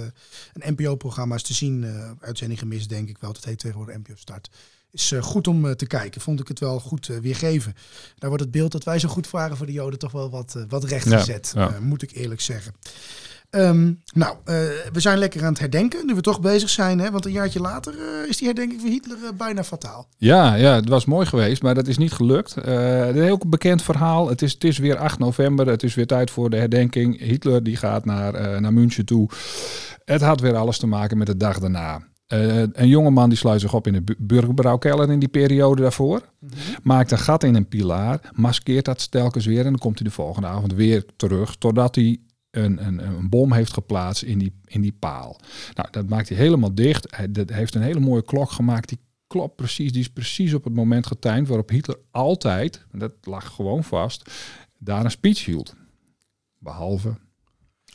een 0.54 0.74
NPO-programma 0.74 1.36
is 1.36 1.44
te 1.44 1.54
zien. 1.54 1.86
uitzending 2.20 2.60
gemist, 2.60 2.90
denk 2.90 3.10
ik 3.10 3.18
wel. 3.18 3.34
Dat 3.34 3.44
heet 3.46 3.60
tegenwoordig 3.60 3.98
NPO 3.98 4.16
Start. 4.16 4.50
Is 4.92 5.14
goed 5.20 5.48
om 5.48 5.76
te 5.76 5.88
kijken. 5.88 6.22
Vond 6.22 6.40
ik 6.40 6.48
het 6.48 6.60
wel 6.60 6.80
goed 6.80 7.08
weergeven. 7.08 7.74
Daar 8.16 8.30
wordt 8.30 8.44
het 8.44 8.54
beeld 8.54 8.72
dat 8.72 8.84
wij 8.84 9.00
zo 9.00 9.10
goed 9.10 9.30
waren 9.30 9.58
voor 9.58 9.66
de 9.66 9.72
Joden 9.72 10.00
toch 10.00 10.12
wel 10.12 10.30
wat, 10.30 10.66
wat 10.68 10.84
rechtgezet. 10.84 11.52
Ja, 11.56 11.70
ja. 11.70 11.80
moet 11.80 12.02
ik 12.02 12.12
eerlijk 12.12 12.42
zeggen. 12.42 12.74
Ehm, 13.50 13.92
nou, 14.14 14.36
eh, 14.46 14.56
we 14.94 15.00
zijn 15.00 15.18
lekker 15.18 15.42
aan 15.44 15.50
het 15.50 15.60
herdenken, 15.60 16.06
nu 16.06 16.16
we 16.16 16.22
toch 16.22 16.40
bezig 16.42 16.70
zijn. 16.70 17.00
Hè, 17.00 17.12
want 17.12 17.26
een 17.26 17.32
jaartje 17.32 17.60
later 17.60 17.94
eh, 17.94 18.30
is 18.30 18.38
die 18.38 18.48
herdenking 18.48 18.82
van 18.82 18.90
Hitler 18.90 19.18
eh, 19.24 19.30
bijna 19.38 19.64
fataal. 19.64 20.08
Ja, 20.18 20.56
ja, 20.56 20.76
het 20.76 20.90
was 20.90 21.06
mooi 21.06 21.26
geweest, 21.26 21.62
maar 21.62 21.76
dat 21.76 21.88
is 21.88 21.98
niet 21.98 22.12
gelukt. 22.12 22.56
Een 22.62 23.22
heel 23.22 23.40
bekend 23.48 23.82
verhaal. 23.82 24.30
Het 24.30 24.42
is, 24.42 24.54
het 24.54 24.64
is 24.64 24.78
weer 24.78 24.98
8 24.98 25.20
november. 25.20 25.68
Het 25.68 25.84
is 25.84 25.96
weer 25.96 26.08
tijd 26.08 26.32
voor 26.32 26.50
de 26.50 26.58
herdenking. 26.58 27.20
Hitler 27.20 27.64
die 27.64 27.76
gaat 27.76 28.06
naar, 28.06 28.62
naar 28.62 28.74
München 28.74 29.06
toe. 29.06 29.30
Het 30.06 30.22
had 30.22 30.40
weer 30.40 30.56
alles 30.56 30.78
te 30.78 30.88
maken 30.88 31.18
met 31.18 31.28
de 31.28 31.38
dag 31.38 31.60
daarna. 31.60 32.02
Eh, 32.28 32.58
een 32.58 32.88
jongeman 32.88 33.30
die 33.30 33.38
sluit 33.38 33.62
zich 33.62 33.74
op 33.74 33.88
in 33.88 33.94
de 33.94 34.02
bu- 34.02 34.16
burgerbrouwkelder 34.18 35.12
in 35.12 35.20
die 35.20 35.30
periode 35.30 35.82
daarvoor. 35.82 36.22
Maakt 36.84 37.12
een 37.12 37.18
gat 37.18 37.44
in 37.44 37.56
een 37.56 37.68
pilaar. 37.68 38.20
Maskeert 38.34 38.86
dat 38.86 39.02
stelkens 39.02 39.46
weer. 39.46 39.58
En 39.66 39.72
dan 39.72 39.78
komt 39.78 40.00
hij 40.00 40.08
de 40.08 40.14
volgende 40.14 40.48
avond 40.48 40.74
weer 40.74 41.06
terug. 41.16 41.56
Totdat 41.56 41.96
hij 41.96 42.20
een, 42.52 42.86
een, 42.86 43.00
een 43.08 43.30
bom 43.30 43.54
heeft 43.54 43.74
geplaatst 43.74 44.24
in 44.24 44.38
die, 44.40 44.54
in 44.66 44.82
die 44.82 44.96
paal. 45.00 45.40
Nou, 45.74 45.88
dat 45.92 46.10
maakt 46.10 46.30
hij 46.30 46.38
helemaal 46.38 46.76
dicht. 46.76 47.16
Hij 47.16 47.32
dat 47.32 47.50
heeft 47.50 47.76
een 47.76 47.82
hele 47.82 48.00
mooie 48.00 48.24
klok 48.24 48.52
gemaakt. 48.52 48.90
Die 48.90 49.00
klopt 49.28 49.56
precies. 49.56 49.92
Die 49.92 50.02
is 50.02 50.10
precies 50.10 50.54
op 50.54 50.64
het 50.64 50.74
moment 50.74 51.08
getimed 51.08 51.48
waarop 51.48 51.70
Hitler 51.70 51.98
altijd, 52.12 52.86
en 52.92 53.00
dat 53.00 53.12
lag 53.22 53.54
gewoon 53.54 53.84
vast, 53.84 54.32
daar 54.78 55.04
een 55.06 55.12
speech 55.12 55.46
hield. 55.46 55.76
Behalve 56.60 57.16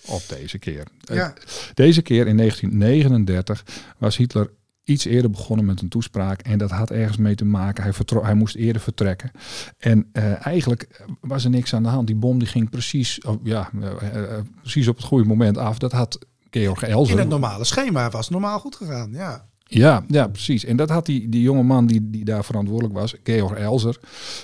op 0.06 0.22
deze 0.28 0.58
keer. 0.58 0.86
Ja. 1.00 1.34
Eh, 1.34 1.42
Deze 1.74 2.02
keer 2.02 2.26
in 2.26 2.36
1939 2.36 3.64
was 3.98 4.16
Hitler 4.16 4.50
iets 4.84 5.04
eerder 5.04 5.30
begonnen 5.30 5.66
met 5.66 5.80
een 5.80 5.88
toespraak. 5.88 6.40
En 6.40 6.58
dat 6.58 6.70
had 6.70 6.90
ergens 6.90 7.16
mee 7.16 7.34
te 7.34 7.44
maken. 7.44 7.82
Hij, 7.82 7.92
vertro- 7.92 8.24
hij 8.24 8.34
moest 8.34 8.54
eerder 8.54 8.82
vertrekken. 8.82 9.30
En 9.78 10.08
eh, 10.12 10.46
eigenlijk 10.46 11.04
was 11.20 11.44
er 11.44 11.50
niks 11.50 11.74
aan 11.74 11.82
de 11.82 11.88
hand. 11.88 12.06
Die 12.06 12.16
bom 12.16 12.38
die 12.38 12.48
ging 12.48 12.70
precies, 12.70 13.20
oh, 13.20 13.44
ja, 13.44 13.70
eh, 13.80 14.36
eh, 14.36 14.44
precies 14.60 14.88
op 14.88 14.96
het 14.96 15.06
goede 15.06 15.24
moment 15.24 15.58
af. 15.58 15.78
Dat 15.78 15.92
had 15.92 16.18
Georg 16.50 16.82
Elzer. 16.82 17.14
In 17.14 17.20
het 17.20 17.28
normale 17.28 17.64
schema 17.64 18.10
was 18.10 18.28
normaal 18.28 18.58
goed 18.58 18.76
gegaan. 18.76 19.12
Ja. 19.12 19.50
Ja, 19.64 20.04
ja, 20.08 20.26
precies. 20.28 20.64
En 20.64 20.76
dat 20.76 20.88
had 20.88 21.06
die, 21.06 21.28
die 21.28 21.42
jonge 21.42 21.62
man 21.62 21.86
die, 21.86 22.10
die 22.10 22.24
daar 22.24 22.44
verantwoordelijk 22.44 22.94
was, 22.94 23.14
Georg 23.22 23.52
Elzer, 23.52 24.00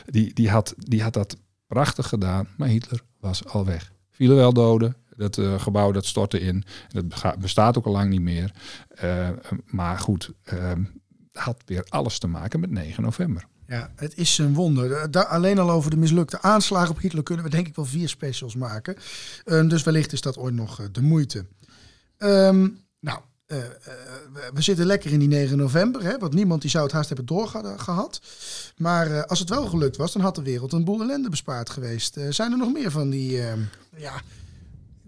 die, 0.07 0.35
die, 0.35 0.51
had, 0.51 0.75
die 0.79 1.03
had 1.03 1.13
dat 1.13 1.37
prachtig 1.67 2.09
gedaan. 2.09 2.49
Maar 2.57 2.69
Hitler 2.69 3.03
was 3.21 3.47
al 3.47 3.65
weg. 3.65 3.93
Vielen 4.11 4.37
wel 4.37 4.53
doden. 4.53 4.97
Dat 5.19 5.39
eh, 5.39 5.61
gebouw 5.61 5.93
dat 5.93 6.07
stortte 6.07 6.41
in. 6.41 6.65
Dat 6.89 7.39
bestaat 7.39 7.79
ook 7.79 7.87
al 7.87 7.93
lang 7.93 8.11
niet 8.11 8.21
meer. 8.21 8.53
Eh, 8.89 9.29
maar 9.67 9.99
goed, 9.99 10.31
eh, 10.43 10.73
had 11.33 11.63
weer 11.67 11.85
alles 11.89 12.19
te 12.19 12.27
maken 12.27 12.61
met 12.61 12.71
9 12.71 13.03
november. 13.03 13.47
Ja, 13.67 13.91
het 13.97 14.17
is 14.17 14.39
een 14.39 14.55
wonder. 14.55 15.11
Alleen 15.27 15.59
al 15.59 15.71
over 15.71 15.91
de 15.91 15.97
mislukte 15.97 16.43
aanslagen 16.43 16.91
op 16.91 16.99
Hitler 17.01 17.23
kunnen 17.23 17.45
we 17.45 17.51
denk 17.51 17.67
ik 17.67 17.77
wel 17.77 17.85
vier 17.85 18.09
specials 18.09 18.55
maken. 18.55 18.97
Eh, 19.45 19.69
dus 19.69 19.83
wellicht 19.83 20.13
is 20.13 20.21
dat 20.21 20.37
ooit 20.39 20.55
nog 20.55 20.81
eh, 20.81 20.87
de 20.93 21.03
moeite. 21.03 21.47
Ehm, 22.19 22.69
nou, 23.01 23.19
we- 23.47 24.63
zitten 24.63 24.87
lekker 24.87 25.13
in 25.13 25.19
die 25.19 25.29
9 25.29 25.57
november. 25.57 26.03
Hè, 26.03 26.19
want 26.19 26.35
niemand 26.35 26.61
die 26.61 26.71
zou 26.71 26.85
het 26.85 26.93
haast 26.93 27.09
hebben 27.09 27.27
doorgehad. 27.27 28.21
Maar 28.77 29.27
als 29.27 29.39
het 29.39 29.49
wel 29.49 29.67
gelukt 29.67 29.97
was, 29.97 30.13
dan 30.13 30.23
had 30.23 30.35
de 30.35 30.43
wereld 30.43 30.73
een 30.73 30.85
boel 30.85 31.01
ellende 31.03 31.29
bespaard 31.31 31.71
geweest. 31.71 32.17
Zijn 32.29 32.53
er 32.53 32.59
nog 32.59 32.73
meer 32.73 32.91
van 32.91 33.11
die... 33.11 33.43
ehm, 33.43 33.61
ja, 33.97 34.13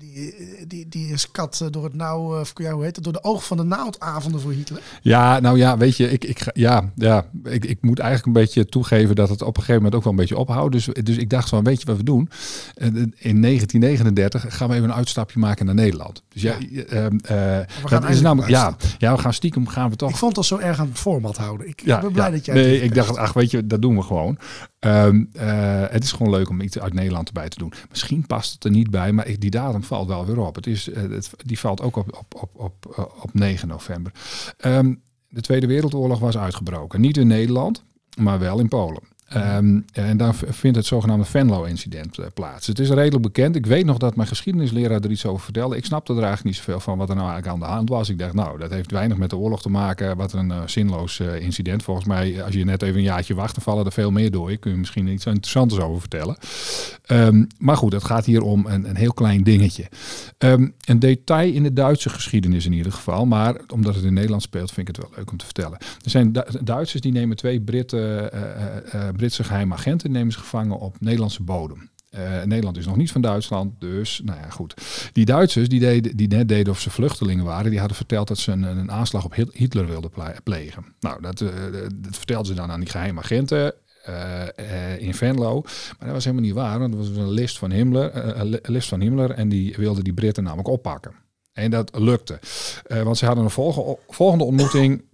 die, 0.00 0.34
eh, 0.34 0.64
die, 0.66 0.88
die 0.88 1.12
is 1.12 1.30
kat 1.30 1.60
eh, 1.62 1.68
door 1.70 1.84
het 1.84 1.94
nauw, 1.94 2.34
eh, 2.34 2.40
of 2.40 2.52
ja, 2.54 2.72
hoe 2.72 2.84
heet 2.84 2.94
het, 2.94 3.04
door 3.04 3.12
de 3.12 3.24
oog 3.24 3.46
van 3.46 3.56
de 3.56 3.62
naaldavonden 3.62 4.40
voor 4.40 4.52
Hitler. 4.52 4.80
Ja, 5.02 5.40
nou 5.40 5.58
ja, 5.58 5.76
weet 5.76 5.96
je, 5.96 6.10
ik, 6.10 6.24
ik, 6.24 6.50
ja, 6.52 6.90
ja, 6.94 7.24
ik, 7.44 7.64
ik 7.64 7.78
moet 7.80 7.98
eigenlijk 7.98 8.26
een 8.26 8.42
beetje 8.42 8.66
toegeven 8.66 9.14
dat 9.14 9.28
het 9.28 9.42
op 9.42 9.48
een 9.48 9.62
gegeven 9.62 9.74
moment 9.74 9.94
ook 9.94 10.02
wel 10.02 10.12
een 10.12 10.18
beetje 10.18 10.36
ophoudt. 10.36 10.72
Dus, 10.72 10.84
dus 11.02 11.16
ik 11.16 11.30
dacht 11.30 11.48
van, 11.48 11.64
weet 11.64 11.80
je 11.80 11.86
wat 11.86 11.96
we 11.96 12.04
doen? 12.04 12.30
In 12.74 13.40
1939 13.42 14.56
gaan 14.56 14.68
we 14.68 14.74
even 14.74 14.88
een 14.88 14.94
uitstapje 14.94 15.38
maken 15.38 15.66
naar 15.66 15.74
Nederland. 15.74 16.22
Dus 16.28 16.42
ja, 16.42 16.54
Ja. 16.70 17.08
dat 17.08 17.20
is 17.28 17.90
eindelijk 17.90 18.20
namelijk, 18.20 18.50
ja, 18.50 18.76
ja, 18.98 19.14
we 19.14 19.20
gaan 19.20 19.34
stiekem 19.34 19.66
gaan 19.68 19.90
we 19.90 19.96
toch 19.96 20.10
Ik 20.10 20.16
vond 20.16 20.36
het 20.36 20.50
al 20.50 20.58
zo 20.58 20.64
erg 20.64 20.78
aan 20.78 20.88
het 20.88 20.98
format 20.98 21.36
houden. 21.36 21.68
Ik, 21.68 21.82
ja, 21.84 22.00
ben 22.00 22.12
blij 22.12 22.26
ja. 22.26 22.32
dat 22.32 22.44
jij 22.44 22.54
Nee, 22.54 22.82
ik 22.82 22.94
dacht, 22.94 23.16
ach, 23.16 23.32
weet 23.32 23.50
je, 23.50 23.66
dat 23.66 23.82
doen 23.82 23.96
we 23.96 24.02
gewoon. 24.02 24.38
Ehm, 24.80 25.24
eh, 25.32 25.84
het 25.88 26.04
is 26.04 26.12
gewoon 26.12 26.32
leuk 26.32 26.48
om 26.48 26.60
iets 26.60 26.78
uit 26.78 26.94
Nederland 26.94 27.26
erbij 27.26 27.48
te 27.48 27.58
doen. 27.58 27.72
Misschien 27.90 28.26
past 28.26 28.52
het 28.52 28.64
er 28.64 28.70
niet 28.70 28.90
bij, 28.90 29.12
maar 29.12 29.26
die 29.38 29.50
datum 29.50 29.82
valt 29.82 30.08
wel 30.08 30.26
weer 30.26 30.38
op. 30.38 30.54
Het 30.54 30.66
is, 30.66 30.90
eh, 30.90 31.02
die 31.44 31.58
valt 31.58 31.82
ook 31.82 31.96
op, 31.96 32.16
op, 32.18 32.34
op, 32.34 32.50
op, 32.52 32.94
eh, 32.96 33.04
op 33.22 33.34
9 33.34 33.68
november. 33.68 34.12
Ehm, 34.56 34.94
de 35.28 35.40
Tweede 35.40 35.66
Wereldoorlog 35.66 36.18
was 36.18 36.38
uitgebroken. 36.38 37.00
Niet 37.00 37.16
in 37.16 37.26
Nederland, 37.26 37.84
maar 38.16 38.38
wel 38.38 38.58
in 38.58 38.68
Polen. 38.68 39.02
Ehm, 39.30 39.80
en 39.92 40.16
daar 40.16 40.34
vindt 40.34 40.76
het 40.76 40.86
zogenaamde 40.86 41.24
Venlo-incident 41.24 42.18
eh, 42.18 42.26
plaats. 42.34 42.66
Het 42.66 42.78
is 42.78 42.88
redelijk 42.90 43.22
bekend. 43.22 43.56
Ik 43.56 43.66
weet 43.66 43.84
nog 43.84 43.98
dat 43.98 44.16
mijn 44.16 44.28
geschiedenisleraar 44.28 45.00
er 45.00 45.10
iets 45.10 45.26
over 45.26 45.44
vertelde. 45.44 45.76
Ik 45.76 45.84
snapte 45.84 46.12
er 46.12 46.18
eigenlijk 46.18 46.46
niet 46.46 46.64
zoveel 46.64 46.80
van 46.80 46.98
wat 46.98 47.08
er 47.08 47.14
nou 47.14 47.30
eigenlijk 47.30 47.62
aan 47.62 47.68
de 47.68 47.74
hand 47.74 47.88
was. 47.88 48.08
Ik 48.08 48.18
dacht, 48.18 48.34
nou, 48.34 48.58
dat 48.58 48.70
heeft 48.70 48.90
weinig 48.90 49.16
met 49.16 49.30
de 49.30 49.36
oorlog 49.36 49.62
te 49.62 49.68
maken. 49.70 50.16
Wat 50.16 50.32
een 50.32 50.50
eh, 50.50 50.58
zinloos 50.66 51.20
eh, 51.20 51.40
incident. 51.40 51.82
Volgens 51.82 52.06
mij, 52.06 52.42
als 52.44 52.54
je 52.54 52.64
net 52.64 52.82
even 52.82 52.96
een 52.96 53.02
jaartje 53.02 53.34
wacht, 53.34 53.54
dan 53.54 53.64
vallen 53.64 53.84
er 53.84 53.92
veel 53.92 54.10
meer 54.10 54.30
door. 54.30 54.50
Ik 54.50 54.60
kun 54.60 54.70
je 54.70 54.76
misschien 54.76 55.06
iets 55.08 55.26
interessants 55.26 55.78
over 55.78 56.00
vertellen. 56.00 56.36
Ehm, 57.06 57.44
maar 57.58 57.76
goed, 57.76 57.92
het 57.92 58.04
gaat 58.04 58.24
hier 58.24 58.42
om 58.42 58.66
een, 58.66 58.88
een 58.88 58.96
heel 58.96 59.12
klein 59.14 59.42
dingetje. 59.42 59.84
Ehm, 60.38 60.68
een 60.84 60.98
detail 60.98 61.52
in 61.52 61.62
de 61.62 61.72
Duitse 61.72 62.08
geschiedenis 62.08 62.66
in 62.66 62.72
ieder 62.72 62.92
geval. 62.92 63.26
Maar 63.26 63.54
omdat 63.72 63.94
het 63.94 64.04
in 64.04 64.14
Nederland 64.14 64.42
speelt, 64.42 64.72
vind 64.72 64.88
ik 64.88 64.96
het 64.96 65.04
wel 65.06 65.16
leuk 65.16 65.30
om 65.30 65.36
te 65.36 65.44
vertellen. 65.44 65.78
Er 65.78 66.10
zijn 66.10 66.32
Du- 66.32 66.44
Duitsers 66.62 67.02
die 67.02 67.12
nemen 67.12 67.36
twee 67.36 67.60
Britten, 67.60 68.30
Britse 69.20 69.44
geheime 69.44 69.74
agenten 69.74 70.10
nemen 70.12 70.32
ze 70.32 70.38
gevangen 70.38 70.78
op 70.78 71.00
Nederlandse 71.00 71.42
bodem. 71.42 71.90
Eh, 72.10 72.42
Nederland 72.42 72.76
is 72.76 72.86
nog 72.86 72.96
niet 72.96 73.12
van 73.12 73.20
Duitsland, 73.20 73.80
dus 73.80 74.20
nou 74.24 74.38
ja, 74.38 74.48
goed. 74.50 74.74
Die 75.12 75.24
Duitsers 75.24 75.68
die, 75.68 75.80
deden, 75.80 76.16
die 76.16 76.28
net 76.28 76.48
deden 76.48 76.72
of 76.72 76.80
ze 76.80 76.90
vluchtelingen 76.90 77.44
waren, 77.44 77.70
die 77.70 77.78
hadden 77.78 77.96
verteld 77.96 78.28
dat 78.28 78.38
ze 78.38 78.52
een, 78.52 78.62
een 78.62 78.90
aanslag 78.90 79.24
op 79.24 79.34
Hit- 79.34 79.52
Hitler 79.54 79.86
wilden 79.86 80.10
ple- 80.10 80.34
plegen. 80.44 80.84
Nou, 81.00 81.20
dat, 81.22 81.40
eh, 81.40 81.48
dat 81.94 82.16
vertelden 82.16 82.46
ze 82.46 82.54
dan 82.54 82.70
aan 82.70 82.80
die 82.80 82.88
geheime 82.88 83.20
agenten. 83.20 83.74
eh, 84.04 84.98
in 85.00 85.14
Venlo. 85.14 85.60
Maar 85.62 86.06
dat 86.06 86.12
was 86.12 86.24
helemaal 86.24 86.44
niet 86.46 86.54
waar, 86.54 86.78
want 86.78 86.92
dat 86.92 87.08
was 87.08 87.16
een 87.16 87.30
list 87.30 87.58
van 87.58 87.70
Himmler, 87.70 88.16
een 88.40 88.58
list 88.62 88.88
van 88.88 89.00
Himmler 89.00 89.30
en 89.30 89.48
die 89.48 89.74
wilde 89.76 90.02
die 90.02 90.12
Britten 90.12 90.42
namelijk 90.44 90.68
oppakken. 90.68 91.12
En 91.52 91.70
dat 91.70 91.98
lukte. 91.98 92.38
Want 93.04 93.18
ze 93.18 93.26
hadden 93.26 93.44
een 93.44 93.50
volge- 93.50 93.98
volgende 94.08 94.44
ontmoeting. 94.44 95.04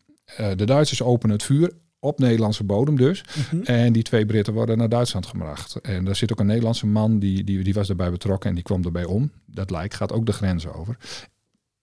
De 0.57 0.65
Duitsers 0.65 1.03
openen 1.03 1.37
het 1.37 1.45
vuur 1.45 1.73
op 2.01 2.19
Nederlandse 2.19 2.65
bodem 2.65 2.97
dus. 2.97 3.25
En 3.65 3.93
die 3.93 4.03
twee 4.03 4.27
Britten 4.27 4.53
worden 4.53 4.79
naar 4.79 4.89
Duitsland 4.89 5.27
gebracht. 5.27 5.77
En 5.77 6.05
daar 6.05 6.17
zit 6.17 6.33
ook 6.33 6.41
een 6.41 6.47
Nederlandse 6.47 6.87
man, 6.87 7.19
die, 7.19 7.45
die, 7.45 7.63
die 7.65 7.75
was 7.75 7.87
daarbij 7.87 8.11
betrokken 8.11 8.49
en 8.49 8.55
die 8.55 8.65
kwam 8.65 8.85
erbij 8.85 9.05
om. 9.05 9.31
Dat 9.47 9.71
lijkt, 9.71 9.95
gaat 9.95 10.13
ook 10.13 10.27
de 10.27 10.33
grens 10.33 10.67
over. 10.67 10.97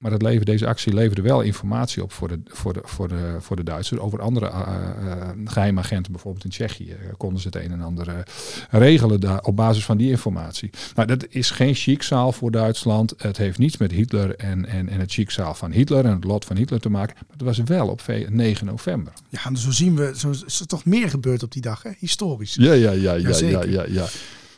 Maar 0.03 0.12
dat 0.12 0.22
leverde, 0.22 0.51
deze 0.51 0.67
actie 0.67 0.93
leverde 0.93 1.22
wel 1.22 1.41
informatie 1.41 2.03
op 2.03 2.12
voor 2.12 2.27
de, 2.27 2.39
voor 2.45 2.74
de, 2.74 2.81
voor 2.83 3.07
de, 3.07 3.36
voor 3.39 3.55
de 3.55 3.63
Duitsers. 3.63 4.00
Over 4.01 4.22
andere 4.22 4.45
uh, 4.45 4.77
uh, 5.03 5.29
geheime 5.45 5.79
agenten, 5.79 6.12
bijvoorbeeld 6.12 6.43
in 6.43 6.50
Tsjechië, 6.50 6.89
uh, 6.89 6.95
konden 7.17 7.41
ze 7.41 7.48
het 7.48 7.55
een 7.55 7.72
en 7.72 7.81
ander 7.81 8.25
regelen 8.69 9.19
daar, 9.19 9.41
op 9.41 9.55
basis 9.55 9.86
van 9.86 9.98
die 9.98 10.10
informatie. 10.10 10.69
Nou, 10.95 11.07
dat 11.07 11.25
is 11.29 11.51
geen 11.51 11.74
chiekzaal 11.74 12.31
voor 12.31 12.51
Duitsland. 12.51 13.13
Het 13.17 13.38
heeft 13.38 13.57
niets 13.57 13.77
met 13.77 13.91
Hitler 13.91 14.36
en, 14.36 14.65
en, 14.65 14.89
en 14.89 15.00
het 15.00 15.12
chiekzaal 15.12 15.53
van 15.53 15.72
Hitler 15.72 16.05
en 16.05 16.13
het 16.13 16.24
lot 16.24 16.45
van 16.45 16.57
Hitler 16.57 16.79
te 16.79 16.89
maken. 16.89 17.15
Maar 17.15 17.25
het 17.31 17.41
was 17.41 17.57
wel 17.57 17.88
op 17.88 18.01
9 18.29 18.65
november. 18.65 19.13
Ja, 19.29 19.45
en 19.45 19.57
zo 19.57 19.72
zien 19.72 19.95
we, 19.95 20.13
zo 20.15 20.29
is 20.45 20.60
er 20.60 20.67
toch 20.67 20.86
meer 20.86 21.10
gebeurd 21.10 21.43
op 21.43 21.51
die 21.51 21.62
dag, 21.62 21.83
hè? 21.83 21.89
historisch. 22.00 22.55
Ja, 22.55 22.74
ja, 22.74 22.91
ja, 22.91 23.13
ja, 23.13 23.38
ja, 23.38 23.63
ja, 23.63 23.86
ja. 23.88 24.05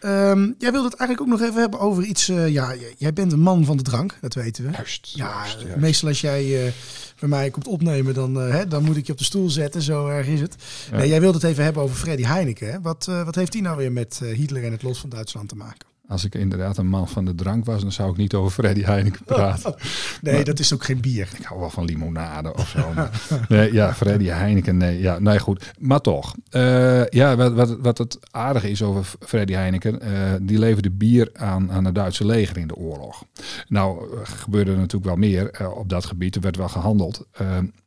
Um, 0.04 0.56
jij 0.58 0.72
wilde 0.72 0.88
het 0.90 0.98
eigenlijk 0.98 1.22
ook 1.22 1.40
nog 1.40 1.48
even 1.48 1.62
hebben 1.62 1.80
over 1.80 2.04
iets. 2.04 2.30
Uh, 2.30 2.48
ja, 2.48 2.76
jij 2.98 3.14
bent 3.14 3.32
een 3.32 3.40
man 3.40 3.66
van 3.66 3.78
de 3.78 3.84
drank, 3.84 4.18
dat 4.22 4.34
weten 4.34 4.64
we. 4.64 4.72
Juist. 4.72 5.12
Ja, 5.16 5.30
juist, 5.30 5.62
juist. 5.62 5.76
meestal 5.76 6.08
als 6.08 6.22
jij 6.22 6.66
uh, 6.66 6.72
bij 7.20 7.30
mij 7.30 7.50
komt 7.50 7.68
opnemen, 7.68 8.14
dan, 8.14 8.48
uh, 8.48 8.52
hè, 8.52 8.68
dan 8.68 8.84
moet 8.84 8.98
ik 8.98 9.06
je 9.06 9.12
op 9.12 9.18
de 9.18 9.24
stoel 9.24 9.50
zetten. 9.50 9.82
Zo 9.82 10.08
erg 10.08 10.28
is 10.28 10.42
het. 10.42 10.56
Ja. 10.92 10.98
Nee, 10.98 11.08
jij 11.08 11.20
wilde 11.20 11.38
het 11.38 11.48
even 11.48 11.64
hebben 11.64 11.84
over 11.84 11.96
Freddy 11.96 12.24
Heineken. 12.24 12.72
Hè? 12.72 12.82
Wat, 12.82 13.06
wat 13.06 13.36
heeft 13.36 13.54
hij 13.54 13.62
nou 13.62 13.78
weer 13.78 13.92
met 13.92 14.22
Hitler 14.24 14.64
en 14.64 14.72
het 14.72 14.84
lot 14.84 14.98
van 14.98 15.10
Duitsland 15.10 15.50
te 15.50 15.56
maken? 15.56 15.88
Als 16.08 16.26
ik 16.26 16.36
inderdaad 16.36 16.78
een 16.78 16.88
man 16.88 17.08
van 17.08 17.26
de 17.26 17.36
drank 17.36 17.66
was, 17.66 17.82
dan 17.82 17.92
zou 17.92 18.12
ik 18.12 18.18
niet 18.18 18.34
over 18.34 18.52
Freddy 18.52 18.82
Heineken 18.82 19.26
praten. 19.26 19.76
nee, 20.22 20.36
maar, 20.36 20.44
dat 20.44 20.60
is 20.60 20.74
ook 20.74 20.84
geen 20.84 21.02
bier. 21.02 21.30
Ik 21.38 21.46
hou 21.46 21.60
wel 21.60 21.70
van 21.70 21.86
limonade 21.86 22.54
of 22.54 22.68
zo. 22.68 22.94
Maar, 22.94 23.22
nee, 23.48 23.74
ja, 23.74 23.94
Freddy 23.94 24.26
Heineken, 24.26 24.78
nee. 24.78 25.00
Ja, 25.00 25.20
nee, 25.20 25.40
goed. 25.40 25.74
Maar 25.80 26.02
toch. 26.02 26.36
Uh, 26.52 27.08
ja, 27.08 27.36
wat, 27.36 27.54
wat, 27.54 27.78
wat 27.80 27.98
het 27.98 28.18
aardige 28.32 28.70
is 28.70 28.84
over 28.84 29.12
Freddy 29.20 29.54
Heineken, 29.54 30.00
uh, 30.04 30.34
die 30.42 30.60
leverde 30.60 30.92
bier 30.92 31.30
aan, 31.34 31.72
aan 31.72 31.86
het 31.86 31.96
Duitse 31.96 32.26
leger 32.26 32.58
in 32.58 32.68
de 32.68 32.76
oorlog. 32.76 33.24
Nou, 33.68 34.18
gebeurde 34.24 34.72
er 34.72 34.78
natuurlijk 34.78 35.06
wel 35.06 35.16
meer 35.16 35.62
uh, 35.62 35.78
op 35.78 35.90
dat 35.90 36.06
gebied. 36.06 36.36
Er 36.36 36.42
werd 36.42 36.58
wel 36.58 36.70
gehandeld. 36.70 37.28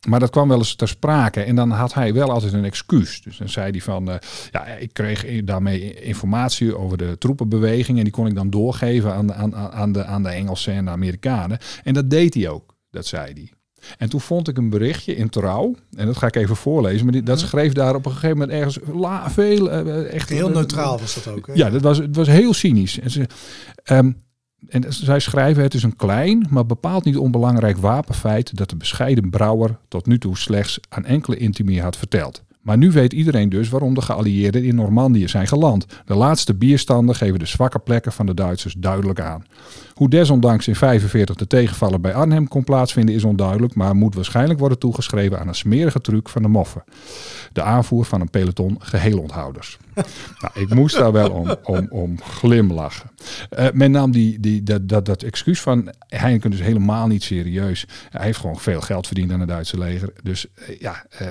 maar 0.08 0.20
dat 0.20 0.30
kwam 0.30 0.48
wel 0.48 0.58
eens 0.58 0.74
ter 0.74 0.88
sprake. 0.88 1.40
En 1.40 1.54
dan 1.54 1.70
had 1.70 1.94
hij 1.94 2.14
wel 2.14 2.30
altijd 2.30 2.52
een 2.52 2.64
excuus. 2.64 3.22
Dus 3.22 3.36
dan 3.36 3.48
zei 3.48 3.70
hij 3.70 3.80
van, 3.80 4.20
ja, 4.50 4.66
ik 4.66 4.92
kreeg 4.92 5.44
daarmee 5.44 5.94
informatie 5.94 6.76
over 6.76 6.98
de 6.98 7.16
troepenbeweging. 7.18 7.98
Die 8.08 8.16
kon 8.16 8.26
ik 8.26 8.34
dan 8.34 8.50
doorgeven 8.50 9.14
aan, 9.14 9.34
aan, 9.34 9.54
aan, 9.56 9.92
de, 9.92 10.04
aan 10.04 10.22
de 10.22 10.28
Engelsen 10.28 10.72
en 10.72 10.84
de 10.84 10.90
Amerikanen. 10.90 11.58
En 11.82 11.94
dat 11.94 12.10
deed 12.10 12.34
hij 12.34 12.48
ook, 12.48 12.74
dat 12.90 13.06
zei 13.06 13.32
hij. 13.32 13.52
En 13.98 14.08
toen 14.08 14.20
vond 14.20 14.48
ik 14.48 14.56
een 14.56 14.70
berichtje 14.70 15.16
in 15.16 15.28
Trouw, 15.28 15.74
en 15.96 16.06
dat 16.06 16.16
ga 16.16 16.26
ik 16.26 16.36
even 16.36 16.56
voorlezen, 16.56 17.04
maar 17.04 17.12
die, 17.12 17.22
dat 17.22 17.40
schreef 17.40 17.72
daar 17.72 17.94
op 17.94 18.06
een 18.06 18.12
gegeven 18.12 18.38
moment 18.38 18.58
ergens 18.58 18.78
la, 18.92 19.30
veel... 19.30 19.86
Uh, 19.86 20.12
echt, 20.12 20.28
heel 20.28 20.48
neutraal 20.48 20.98
was 20.98 21.14
dat 21.14 21.34
ook. 21.34 21.46
Hè? 21.46 21.52
Ja, 21.52 21.70
dat 21.70 21.82
was, 21.82 21.98
het 21.98 22.16
was 22.16 22.26
heel 22.26 22.54
cynisch. 22.54 22.98
En, 22.98 23.10
ze, 23.10 23.26
um, 23.90 24.22
en 24.68 24.84
zij 24.88 25.20
schrijven, 25.20 25.62
het 25.62 25.74
is 25.74 25.82
een 25.82 25.96
klein, 25.96 26.46
maar 26.50 26.66
bepaald 26.66 27.04
niet 27.04 27.16
onbelangrijk 27.16 27.76
wapenfeit 27.76 28.56
dat 28.56 28.70
de 28.70 28.76
bescheiden 28.76 29.30
brouwer 29.30 29.78
tot 29.88 30.06
nu 30.06 30.18
toe 30.18 30.36
slechts 30.36 30.80
aan 30.88 31.04
enkele 31.04 31.36
intimie 31.36 31.82
had 31.82 31.96
verteld. 31.96 32.46
Maar 32.68 32.78
nu 32.78 32.90
weet 32.90 33.12
iedereen 33.12 33.48
dus 33.48 33.68
waarom 33.68 33.94
de 33.94 34.02
geallieerden 34.02 34.64
in 34.64 34.74
Normandië 34.74 35.28
zijn 35.28 35.46
geland. 35.46 35.86
De 36.04 36.14
laatste 36.14 36.54
bierstanden 36.54 37.14
geven 37.14 37.38
de 37.38 37.46
zwakke 37.46 37.78
plekken 37.78 38.12
van 38.12 38.26
de 38.26 38.34
Duitsers 38.34 38.74
duidelijk 38.78 39.20
aan. 39.20 39.44
Hoe 39.94 40.08
desondanks 40.08 40.68
in 40.68 40.76
45 40.76 41.36
de 41.36 41.46
tegenvaller 41.46 42.00
bij 42.00 42.14
Arnhem 42.14 42.48
kon 42.48 42.64
plaatsvinden 42.64 43.14
is 43.14 43.24
onduidelijk, 43.24 43.74
maar 43.74 43.96
moet 43.96 44.14
waarschijnlijk 44.14 44.58
worden 44.58 44.78
toegeschreven 44.78 45.40
aan 45.40 45.48
een 45.48 45.54
smerige 45.54 46.00
truc 46.00 46.28
van 46.28 46.42
de 46.42 46.48
moffen. 46.48 46.84
De 47.52 47.62
aanvoer 47.62 48.04
van 48.04 48.20
een 48.20 48.30
peloton 48.30 48.76
geheelonthouders. 48.78 49.78
nou, 50.40 50.60
ik 50.60 50.74
moest 50.74 50.98
daar 50.98 51.12
wel 51.12 51.30
om, 51.30 51.54
om, 51.64 51.86
om 51.90 52.22
glimlachen. 52.22 53.10
Uh, 53.58 53.66
men 53.72 53.90
nam 53.90 54.10
die, 54.10 54.40
die, 54.40 54.62
dat, 54.62 54.88
dat, 54.88 55.04
dat 55.06 55.22
excuus 55.22 55.60
van 55.60 55.92
Heineken 56.08 56.50
dus 56.50 56.60
helemaal 56.60 57.06
niet 57.06 57.22
serieus. 57.22 57.86
Hij 58.10 58.24
heeft 58.24 58.38
gewoon 58.38 58.58
veel 58.58 58.80
geld 58.80 59.06
verdiend 59.06 59.32
aan 59.32 59.40
het 59.40 59.48
Duitse 59.48 59.78
leger. 59.78 60.12
Dus 60.22 60.46
uh, 60.68 60.80
ja, 60.80 61.06
uh, 61.22 61.28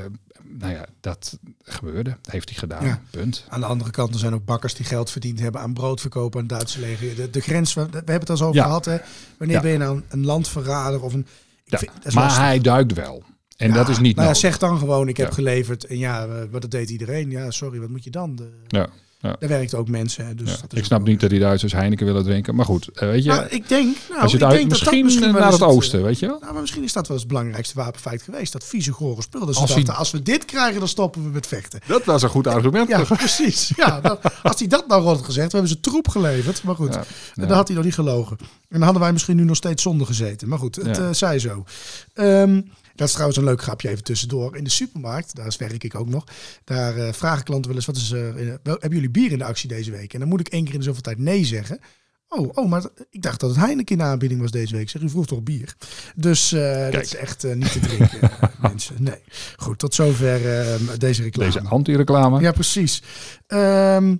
nou 0.60 0.74
ja, 0.74 0.86
dat 1.00 1.38
gebeurde. 1.64 2.18
Dat 2.22 2.32
heeft 2.32 2.50
hij 2.50 2.58
gedaan. 2.58 2.86
Ja. 2.86 3.02
Punt. 3.10 3.46
Aan 3.50 3.60
de 3.60 3.66
andere 3.66 3.92
kant 3.92 4.14
er 4.14 4.20
zijn 4.20 4.34
ook 4.34 4.46
bakkers 4.46 4.74
die 4.74 4.86
geld 4.86 5.12
verdiend 5.12 5.40
hebben 5.40 5.62
aan 5.62 5.74
broodverkoop 5.74 6.34
aan 6.36 6.40
het 6.42 6.50
Duitse 6.50 6.80
leger. 6.80 7.16
De, 7.16 7.30
de 7.30 7.40
grens, 7.40 7.74
we, 7.74 7.82
we 7.86 7.90
hebben 7.96 8.14
het 8.20 8.30
al 8.30 8.36
eens 8.36 8.44
over 8.46 8.56
Ja. 8.56 8.64
gehad. 8.64 8.86
Hè? 8.86 8.98
Wanneer 9.38 9.56
Ja. 9.56 9.62
ben 9.62 9.72
je 9.72 9.78
nou 9.78 10.02
een, 10.10 10.26
landverrader 10.26 11.02
of 11.02 11.14
een... 11.14 11.28
Ik 11.66 11.78
vind- 11.78 11.92
maar 12.14 12.24
lastig. 12.24 12.44
hij 12.44 12.60
duikt 12.60 12.94
wel. 12.94 13.24
En 13.58 13.74
dat 13.74 13.90
is 13.90 14.00
niet 14.00 14.16
nou 14.16 14.36
zeg 14.36 14.58
dan 14.58 14.78
gewoon, 14.78 15.08
ik 15.08 15.18
heb 15.18 15.32
geleverd. 15.32 15.84
En 15.86 15.98
ja, 15.98 16.24
eh, 16.26 16.30
maar 16.52 16.60
dat 16.60 16.72
deed 16.72 16.90
iedereen. 16.90 17.30
Ja, 17.30 17.52
sorry, 17.52 17.80
wat 17.80 17.90
moet 17.90 18.04
je 18.04 18.10
dan? 18.10 18.36
De, 18.36 18.50
Ja, 18.68 18.88
ja. 19.20 19.36
Daar 19.40 19.50
werkt 19.50 19.76
ook 19.76 19.88
mensen. 19.88 20.38
Dus 20.38 20.50
Ja. 20.52 20.58
dat 20.62 20.74
is 20.74 20.80
Ik 20.80 20.86
snap 20.86 21.04
niet 21.06 21.20
dat 21.20 21.30
die 21.30 21.40
Duitsers 21.40 21.74
Heineken 21.74 22.06
willen 22.06 22.24
drinken. 22.24 22.56
Maar 22.56 22.66
goed, 22.66 22.90
eh, 22.94 23.10
weet 23.10 23.24
je, 23.24 23.30
Maar 23.30 23.52
ik 23.52 23.68
denk, 23.68 23.98
nou, 24.10 24.22
als 24.22 24.32
je 24.32 24.38
ik 24.38 24.44
het 24.44 24.52
uit, 24.52 24.60
denk 24.60 24.84
dat 24.84 25.04
misschien, 25.04 25.32
naar 25.32 25.52
het 25.52 25.62
eh, 25.62 25.68
oosten, 25.68 26.04
weet 26.04 26.20
je 26.20 26.28
wel? 26.28 26.40
Nou, 26.40 26.52
maar 26.54 26.62
misschien 26.62 26.84
is 26.84 26.94
dat 26.94 27.08
wel 27.08 27.18
eens 27.18 27.26
het 27.26 27.34
belangrijkste 27.34 27.76
wapenfeit 27.76 28.22
geweest. 28.22 28.52
Dat 28.52 28.64
vieze 28.64 28.92
gore 28.92 29.22
spul. 29.22 29.46
Dus 29.46 29.56
ze 29.56 29.62
Als 29.62 29.88
als 29.90 30.12
we 30.12 30.22
dit 30.24 30.46
krijgen, 30.46 30.80
dan 30.80 30.88
stoppen 30.88 31.24
we 31.24 31.30
met 31.30 31.48
vechten. 31.48 31.80
Dat 31.88 32.06
was 32.06 32.22
een 32.22 32.30
goed 32.30 32.48
argument. 32.48 32.90
Ja, 32.90 33.04
precies. 33.04 33.72
Ja, 33.78 34.20
als 34.44 34.60
hij 34.60 34.68
dat 34.68 34.88
nou 34.88 35.04
had 35.04 35.22
gezegd, 35.22 35.52
we 35.52 35.58
hebben 35.58 35.76
ze 35.76 35.80
troep 35.80 36.08
geleverd. 36.08 36.64
Maar 36.64 36.76
goed, 36.76 36.98
dan 37.36 37.52
had 37.52 37.68
hij 37.68 37.76
nog 37.76 37.86
niet 37.86 37.94
gelogen. 37.94 38.38
En 38.40 38.48
dan 38.70 38.82
hadden 38.82 39.02
wij 39.02 39.12
misschien 39.12 39.36
nu 39.36 39.44
nog 39.44 39.56
steeds 39.56 39.84
zonder 39.84 40.08
gezeten. 40.08 40.48
Maar 40.48 40.60
goed, 40.60 40.76
het 40.76 40.98
eh, 40.98 41.10
zij 41.12 41.40
zo. 41.40 41.64
Ehm, 42.14 42.62
dat 42.98 43.08
is 43.08 43.14
trouwens 43.14 43.40
een 43.40 43.46
leuk 43.46 43.62
grapje 43.62 43.90
even 43.90 44.04
tussendoor. 44.04 44.58
In 44.58 44.64
de 44.64 44.70
supermarkt, 44.70 45.36
daar 45.36 45.56
werk 45.58 45.84
ik 45.84 45.96
ook 45.96 46.10
nog. 46.10 46.24
Daar 46.64 46.98
eh, 46.98 47.14
vragen 47.14 47.44
klanten 47.44 47.68
wel 47.68 47.76
eens, 47.76 47.86
wat 47.86 47.96
is 47.96 48.12
er, 48.12 48.34
wel, 48.64 48.78
hebben 48.80 48.94
jullie 48.94 49.10
bier 49.10 49.32
in 49.32 49.38
de 49.38 49.44
actie 49.44 49.70
deze 49.70 49.92
week? 49.92 50.14
En 50.14 50.20
dan 50.20 50.28
moet 50.28 50.40
ik 50.40 50.48
één 50.48 50.64
keer 50.64 50.74
in 50.74 50.80
de 50.80 50.86
zoveel 50.86 51.02
tijd 51.02 51.18
nee 51.18 51.46
zeggen. 51.46 51.80
Oh, 52.30 52.50
oh, 52.54 52.70
maar 52.70 52.84
ik 53.10 53.22
dacht 53.22 53.40
dat 53.40 53.50
het 53.50 53.60
Heineken 53.60 53.96
in 53.96 54.02
de 54.02 54.10
aanbieding 54.10 54.42
was 54.42 54.52
deze 54.52 54.76
week. 54.76 54.90
Zeg, 54.90 55.02
u 55.02 55.10
vroeg 55.10 55.26
toch 55.26 55.44
bier? 55.44 55.76
Dus 56.16 56.52
eh, 56.52 56.92
dat 56.92 57.04
is 57.04 57.16
echt 57.16 57.56
niet 57.56 57.72
te 57.72 57.80
drinken, 57.80 58.32
mensen. 58.62 58.96
Nee. 59.00 59.22
Goed, 59.58 59.80
tot 59.80 59.94
zover 59.94 60.60
eh, 60.60 60.76
deze 60.98 61.24
reclame. 61.24 61.52
Deze 61.52 61.68
anti-reclame. 61.68 62.42
Ja, 62.42 62.52
precies. 62.52 63.04
Ehm, 63.48 64.16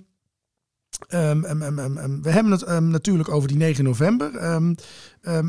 ehm, 1.08 1.44
ehm, 1.44 1.78
ehm, 1.78 2.20
we 2.22 2.30
hebben 2.30 2.52
het 2.52 2.80
natuurlijk 2.80 3.28
over 3.28 3.48
die 3.48 3.56
9 3.56 3.84
november. 3.84 4.30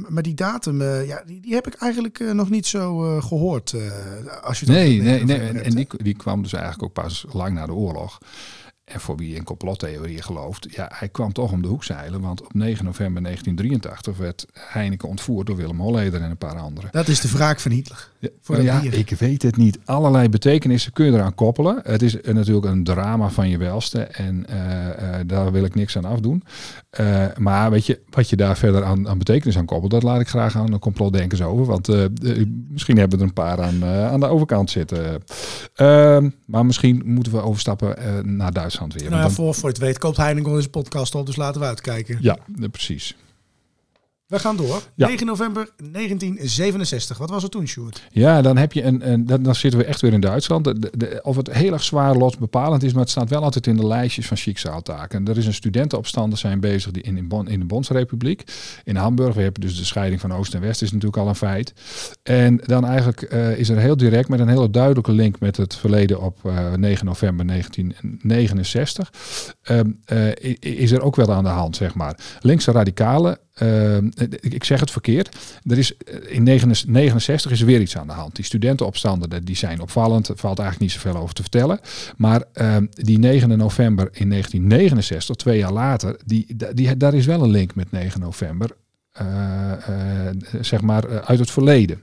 Maar 0.08 0.24
die 0.24 0.34
datum, 0.34 0.82
eh, 0.82 1.08
ja, 1.08 1.24
die, 1.26 1.42
die 1.42 1.54
heb 1.54 1.68
ik 1.68 1.74
eigenlijk 1.74 2.20
eh, 2.20 2.32
nog 2.32 2.50
niet 2.50 2.68
zo 2.68 3.16
eh, 3.16 3.24
gehoord. 3.24 3.74
eh, 3.74 4.44
als 4.44 4.60
je 4.60 4.66
Nee, 4.66 4.98
de 4.98 5.04
9 5.04 5.28
nee, 5.28 5.40
nee. 5.40 5.62
En, 5.62 5.76
die, 5.76 5.88
die 5.98 6.16
kwam 6.16 6.42
dus 6.42 6.54
eigenlijk 6.54 6.84
ook 6.84 7.04
pas 7.04 7.26
lang 7.32 7.54
na 7.54 7.66
de 7.66 7.74
oorlog. 7.74 8.18
En 8.90 9.00
voor 9.00 9.16
wie 9.18 9.36
in 9.36 9.44
complottheorieën 9.44 10.24
gelooft, 10.24 10.68
ja, 10.72 10.92
hij 10.94 11.10
kwam 11.10 11.34
toch 11.34 11.52
om 11.52 11.62
de 11.62 11.68
hoek 11.68 11.84
zeilen. 11.84 12.22
Want 12.22 12.42
op 12.42 12.54
9 12.54 12.86
november 12.86 13.24
1983 13.24 14.18
werd 14.18 14.46
Heineken 14.54 15.08
ontvoerd 15.10 15.48
door 15.48 15.56
Willem 15.56 15.80
Holleder 15.80 16.22
en 16.22 16.30
een 16.30 16.38
paar 16.38 16.58
anderen. 16.58 16.90
Dat 16.92 17.08
is 17.08 17.20
de 17.22 17.28
wraak 17.32 17.60
van 17.60 17.72
Hitler. 17.72 18.10
Ja, 18.20 18.30
Voor 18.42 18.56
nou 18.56 18.68
dat 18.84 18.94
ja, 18.94 18.98
ik 19.00 19.10
weet 19.10 19.42
het 19.42 19.58
niet. 19.58 19.80
Allerlei 19.86 20.30
betekenissen 20.30 20.94
kun 20.94 21.06
je 21.06 21.12
eraan 21.12 21.36
koppelen. 21.36 21.80
Het 21.84 22.02
is 22.02 22.18
natuurlijk 22.22 22.66
een 22.66 22.84
drama 22.84 23.30
van 23.30 23.50
je 23.50 23.58
welste. 23.58 24.00
En 24.02 24.46
eh, 24.48 25.20
eh, 25.20 25.28
daar 25.28 25.52
wil 25.52 25.64
ik 25.64 25.76
niks 25.76 25.98
aan 25.98 26.06
afdoen. 26.06 26.44
Eh, 26.90 27.26
maar 27.38 27.72
weet 27.72 27.86
je, 27.86 28.00
wat 28.10 28.30
je 28.30 28.36
daar 28.36 28.58
verder 28.58 28.84
aan, 28.84 29.08
aan 29.10 29.18
betekenis 29.18 29.58
aan 29.58 29.66
koppelt, 29.66 29.92
dat 29.92 30.04
laat 30.04 30.22
ik 30.22 30.28
graag 30.28 30.56
aan 30.56 30.72
de 30.72 30.80
complotdenkers 30.80 31.42
over. 31.42 31.66
Want 31.66 31.86
de- 31.86 32.66
misschien 32.70 32.98
hebben 32.98 33.18
we 33.18 33.24
er 33.24 33.30
een 33.30 33.36
paar 33.36 33.62
aan, 33.62 33.86
aan 33.86 34.20
de 34.20 34.26
overkant 34.26 34.70
zitten. 34.70 35.24
Ehm, 35.76 36.30
maar 36.46 36.66
misschien 36.66 37.02
moeten 37.06 37.32
we 37.32 37.42
overstappen 37.42 37.96
naar 38.36 38.54
Duitsland 38.54 38.78
weer. 38.94 39.04
Nou 39.04 39.16
ja, 39.16 39.22
dan- 39.22 39.32
voor, 39.32 39.56
voor 39.56 39.70
het 39.70 39.78
weet 39.78 39.98
koopt 39.98 40.18
Heineken 40.18 40.54
deze 40.56 40.70
podcast 40.70 41.16
op, 41.16 41.26
dus 41.26 41.36
laten 41.36 41.62
we 41.62 41.68
uitkijken. 41.68 42.18
ja, 42.22 42.38
eh, 42.62 42.70
precies. 42.72 43.16
We 44.30 44.40
gaan 44.40 44.56
door. 44.58 44.82
Ja. 44.96 45.08
9 45.08 45.26
november 45.26 45.70
1967. 45.92 47.18
Wat 47.18 47.30
was 47.30 47.44
er 47.44 47.50
toen, 47.50 47.68
Sjoerd? 47.68 48.08
Ja, 48.12 48.42
dan 48.42 48.58
heb 48.58 48.74
je 48.74 48.84
een, 48.84 49.12
een 49.12 49.26
dan, 49.26 49.44
dan 49.44 49.56
zitten 49.56 49.80
we 49.80 49.86
echt 49.86 50.02
weer 50.02 50.14
in 50.14 50.20
Duitsland. 50.20 50.64
De, 50.64 50.80
de- 50.80 50.92
de- 50.98 51.20
of 51.24 51.36
het 51.36 51.54
heel 51.54 51.74
erg 51.74 51.84
zwaar 51.84 52.16
lotsbepalend 52.16 52.84
is, 52.84 52.92
maar 52.92 53.02
het 53.02 53.10
staat 53.12 53.30
wel 53.30 53.44
altijd 53.44 53.68
in 53.68 53.76
de 53.78 53.88
lijstjes 53.88 54.28
van 54.28 54.38
Schicksaltaken. 54.38 55.28
Er 55.28 55.38
is 55.38 55.46
een 55.46 55.54
studentenopstander 55.54 56.38
zijn 56.40 56.60
bezig 56.60 56.92
die 56.92 57.04
in, 57.04 57.18
in, 57.18 57.28
Bon- 57.28 57.48
in 57.48 57.60
de 57.60 57.66
Bondsrepubliek. 57.66 58.44
In 58.84 58.96
Hamburg, 58.96 59.36
we 59.36 59.42
hebben 59.42 59.62
dus 59.62 59.78
de 59.78 59.86
scheiding 59.86 60.22
van 60.22 60.34
Oost 60.34 60.54
en 60.54 60.62
West, 60.62 60.82
is 60.82 60.92
natuurlijk 60.92 61.22
al 61.22 61.28
een 61.28 61.36
feit. 61.36 61.74
En 62.24 62.62
dan 62.66 62.86
eigenlijk 62.86 63.22
eh, 63.22 63.58
is 63.58 63.70
er 63.70 63.78
heel 63.78 63.98
direct 63.98 64.30
met 64.30 64.40
een 64.40 64.48
hele 64.48 64.70
duidelijke 64.70 65.12
link 65.12 65.40
met 65.40 65.58
het 65.58 65.76
verleden 65.76 66.22
op 66.22 66.38
eh, 66.46 66.74
9 66.74 67.06
november 67.06 67.48
1969. 67.48 69.12
ehm, 69.62 69.90
eh, 70.06 70.28
is 70.60 70.92
er 70.92 71.02
ook 71.02 71.16
wel 71.16 71.34
aan 71.34 71.44
de 71.44 71.50
hand, 71.50 71.76
zeg 71.76 71.96
maar. 71.96 72.20
Linkse 72.40 72.72
radicalen, 72.72 73.38
ehm, 73.60 74.06
ik, 74.16 74.54
ik 74.54 74.64
zeg 74.64 74.80
het 74.80 74.92
verkeerd, 74.92 75.36
er 75.64 75.78
is 75.78 75.98
eh, 75.98 76.36
in 76.36 76.44
69 76.44 77.52
is 77.52 77.60
er 77.60 77.66
weer 77.66 77.82
iets 77.82 77.98
aan 77.98 78.08
de 78.08 78.14
hand. 78.14 78.36
Die 78.36 78.46
studentenopstanden 78.46 79.46
die 79.46 79.56
zijn 79.56 79.82
opvallend. 79.82 80.28
Er 80.28 80.38
valt 80.38 80.60
eigenlijk 80.60 80.92
niet 80.92 81.02
zoveel 81.02 81.22
over 81.22 81.36
te 81.36 81.42
vertellen. 81.42 81.80
Maar 82.18 82.44
ehm, 82.54 82.86
die 82.90 83.20
9 83.20 83.58
november 83.58 84.10
in 84.12 84.30
1969, 84.30 85.36
twee 85.36 85.58
jaar 85.58 85.74
later, 85.74 86.18
die, 86.26 86.56
die, 86.74 86.98
daar 86.98 87.14
is 87.14 87.26
wel 87.26 87.44
een 87.44 87.52
link 87.52 87.76
met 87.76 87.92
9 87.92 88.20
november. 88.20 88.76
Eh, 89.20 90.28
eh, 90.28 90.36
zeg 90.62 90.82
maar 90.82 91.04
eh, 91.04 91.18
uit 91.18 91.40
het 91.40 91.52
verleden. 91.52 92.02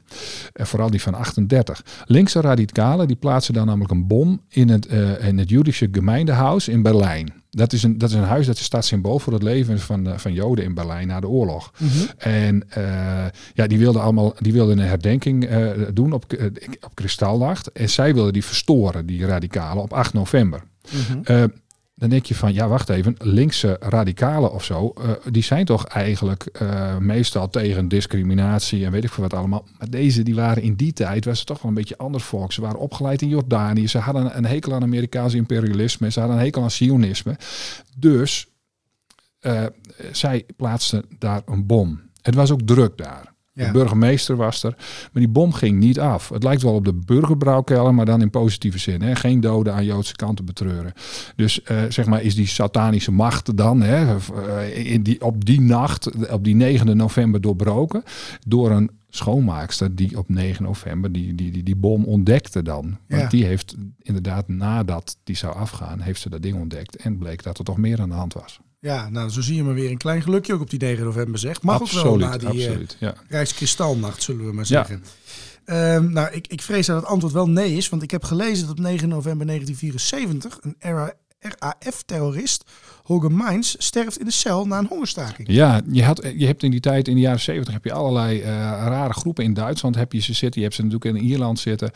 En 0.53 0.67
vooral 0.67 0.91
die 0.91 1.03
van 1.03 1.15
38. 1.15 1.85
Linkse 2.05 2.41
radicalen 2.41 3.07
die 3.07 3.17
plaatsen 3.17 3.55
dan 3.55 3.67
namelijk 3.67 3.91
een 3.91 4.07
bom 4.07 4.41
in 4.49 4.69
het, 4.69 4.87
in 5.21 5.39
het 5.39 5.51
Jüdische 5.51 5.89
Gemeindehaus 5.93 6.69
in 6.69 6.83
Berlijn. 6.83 7.33
Dat 7.57 7.73
is, 7.73 7.83
een, 7.83 7.99
dat 7.99 8.11
is 8.11 8.15
een 8.15 8.23
huis 8.23 8.47
dat 8.47 8.59
staat 8.59 8.85
symbool 8.85 9.19
voor 9.19 9.33
het 9.33 9.43
leven 9.43 9.79
van, 9.81 10.19
van 10.19 10.33
Joden 10.33 10.65
in 10.65 10.75
Berlijn 10.75 11.07
na 11.07 11.21
de 11.21 11.29
oorlog. 11.29 11.73
En 12.19 12.65
eh, 12.69 13.25
ja, 13.55 13.67
die 13.67 13.79
wilden 13.79 14.03
allemaal 14.03 14.35
die 14.39 14.53
wilden 14.53 14.79
een 14.79 14.89
herdenking 14.89 15.49
doen 15.93 16.13
op, 16.13 16.33
eh, 16.33 16.47
op 16.81 16.95
Kristalnacht. 16.95 17.73
En 17.73 17.91
zij 17.91 18.15
wilden 18.15 18.33
die 18.33 18.45
verstoren, 18.45 19.07
die 19.07 19.27
radicalen, 19.27 19.83
op 19.83 19.93
8 19.93 20.13
november. 20.13 20.63
Eh, 21.23 21.45
dan 21.99 22.09
denk 22.09 22.27
je 22.27 22.35
van, 22.35 22.55
ja, 22.55 22.69
wacht 22.69 22.89
even, 22.89 23.15
linkse 23.19 23.77
radicalen 23.81 24.53
of 24.53 24.65
zo, 24.65 24.89
eh, 24.89 25.11
die 25.31 25.43
zijn 25.43 25.65
toch 25.65 25.87
eigenlijk 25.87 26.47
eh, 26.47 26.97
meestal 26.97 27.49
tegen 27.49 27.89
discriminatie 27.89 28.85
en 28.85 28.91
weet 28.91 29.05
ik 29.05 29.13
veel 29.13 29.23
wat 29.23 29.35
allemaal. 29.35 29.67
Maar 29.79 29.91
deze, 29.91 30.23
die 30.23 30.35
waren 30.35 30.63
in 30.63 30.75
die 30.75 30.93
tijd, 30.93 31.25
was 31.25 31.39
het 31.39 31.47
toch 31.47 31.63
wel 31.63 31.69
een 31.69 31.77
beetje 31.77 31.99
anders 31.99 32.25
volk. 32.25 32.53
Ze 32.53 32.61
waren 32.61 32.79
opgeleid 32.79 33.23
in 33.23 33.29
Jordanië, 33.29 33.89
ze 33.89 33.99
hadden 33.99 34.37
een 34.37 34.47
hekel 34.47 34.75
aan 34.75 34.83
Amerikaans 34.83 35.35
imperialisme, 35.35 36.11
ze 36.11 36.19
hadden 36.19 36.39
een 36.39 36.45
hekel 36.45 36.63
aan 36.63 36.71
sionisme. 36.71 37.37
Dus 37.97 38.47
eh, 39.39 39.65
zij 40.13 40.47
plaatsten 40.57 41.05
daar 41.19 41.43
een 41.45 41.67
bom. 41.67 42.01
Het 42.23 42.35
was 42.35 42.51
ook 42.51 42.63
druk 42.63 42.97
daar. 42.97 43.35
Ja. 43.57 43.67
De 43.67 43.73
burgemeester 43.73 44.37
was 44.37 44.63
er, 44.63 44.75
maar 44.77 45.23
die 45.23 45.29
bom 45.29 45.53
ging 45.53 45.79
niet 45.79 46.01
af. 46.01 46.29
Het 46.29 46.43
lijkt 46.43 46.63
wel 46.63 46.75
op 46.75 46.85
de 46.85 46.95
burgerbrouwkelder, 46.95 47.95
maar 47.95 48.07
dan 48.07 48.21
in 48.21 48.31
positieve 48.31 48.79
zin. 48.79 49.03
Hè? 49.03 49.15
Geen 49.17 49.41
doden 49.41 49.75
aan 49.75 49.85
Joodse 49.85 50.17
kant 50.17 50.37
te 50.37 50.43
betreuren. 50.43 50.93
Dus 51.37 51.63
eh, 51.63 51.83
zeg 51.89 52.07
maar, 52.07 52.23
is 52.23 52.35
die 52.35 52.47
satanische 52.47 53.13
macht 53.13 53.57
dan 53.57 53.83
hè, 53.83 54.17
eh, 54.17 54.93
in 54.93 55.03
die, 55.03 55.23
op 55.23 55.45
die 55.45 55.61
nacht, 55.61 56.31
op 56.31 56.45
die 56.45 56.55
9 56.55 56.97
november 56.97 57.41
doorbroken 57.41 58.03
door 58.47 58.71
een 58.71 58.91
schoonmaakster 59.09 59.95
die 59.95 60.19
op 60.19 60.29
9 60.29 60.65
november 60.65 61.13
die, 61.13 61.35
die, 61.35 61.51
die, 61.51 61.63
die 61.63 61.77
bom 61.77 62.05
ontdekte 62.05 62.63
dan. 62.63 62.99
Want 63.09 63.23
Ja. 63.23 63.29
die 63.29 63.45
heeft 63.45 63.75
inderdaad 64.03 64.49
nadat 64.49 65.17
die 65.25 65.37
zou 65.37 65.55
afgaan, 65.55 66.01
heeft 66.01 66.21
ze 66.21 66.31
dat 66.31 66.43
ding 66.43 66.57
ontdekt 66.57 66.97
en 66.97 67.19
bleek 67.19 67.43
dat 67.43 67.59
er 67.59 67.65
toch 67.65 67.77
meer 67.77 68.01
aan 68.01 68.09
de 68.09 68.15
hand 68.15 68.33
was. 68.33 68.61
Ja, 68.79 69.09
nou, 69.09 69.31
zo 69.31 69.41
zie 69.41 69.57
je 69.57 69.63
maar 69.63 69.75
weer 69.75 69.91
een 69.91 69.97
klein 69.97 70.23
gelukje 70.23 70.55
ook 70.55 70.61
op 70.61 70.71
die 70.71 70.79
9 70.79 71.05
november, 71.05 71.39
zeg. 71.39 71.63
Mag 71.63 71.81
ook 71.81 71.91
wel 71.91 72.17
na 72.17 72.37
die 72.37 72.49
eh, 72.49 72.55
absoluut. 72.69 72.97
Ja. 73.01 73.15
Rijkskristalnacht, 73.29 74.23
zullen 74.23 74.47
we 74.47 74.53
maar 74.53 74.65
Ja. 74.69 74.85
zeggen. 74.87 75.05
Ehm, 75.65 76.13
nou, 76.13 76.29
ik, 76.33 76.47
ik 76.47 76.63
vrees 76.63 76.87
dat 76.87 76.97
het 76.97 77.05
antwoord 77.05 77.33
wel 77.33 77.49
nee 77.49 77.77
is, 77.77 77.89
want 77.89 78.03
ik 78.03 78.11
heb 78.11 78.25
gelezen 78.25 78.67
dat 78.67 78.79
op 78.79 78.83
9 78.85 79.09
november 79.09 79.47
1974 79.47 80.59
een 80.63 81.11
RAF-terrorist, 81.59 82.65
Holger 83.07 83.33
Mainz, 83.33 83.75
sterft 83.79 84.19
in 84.19 84.25
de 84.25 84.31
cel 84.31 84.67
na 84.67 84.79
een 84.79 84.87
hongerstaking. 84.87 85.49
Ja, 85.51 85.81
je, 85.91 86.05
had, 86.05 86.33
je 86.37 86.47
hebt 86.47 86.63
in 86.63 86.71
die 86.71 86.81
tijd, 86.81 87.09
in 87.09 87.15
de 87.15 87.21
jaren 87.21 87.41
zeventig, 87.41 87.73
heb 87.73 87.85
je 87.85 87.93
allerlei 87.93 88.41
eh, 88.41 88.49
rare 88.87 89.13
groepen. 89.13 89.45
In 89.45 89.55
Duitsland 89.55 89.95
heb 89.95 90.13
je 90.13 90.21
ze 90.21 90.33
zitten, 90.33 90.61
je 90.61 90.67
hebt 90.67 90.75
ze 90.77 90.85
natuurlijk 90.85 91.17
in 91.17 91.25
Ierland 91.25 91.59
zitten. 91.59 91.91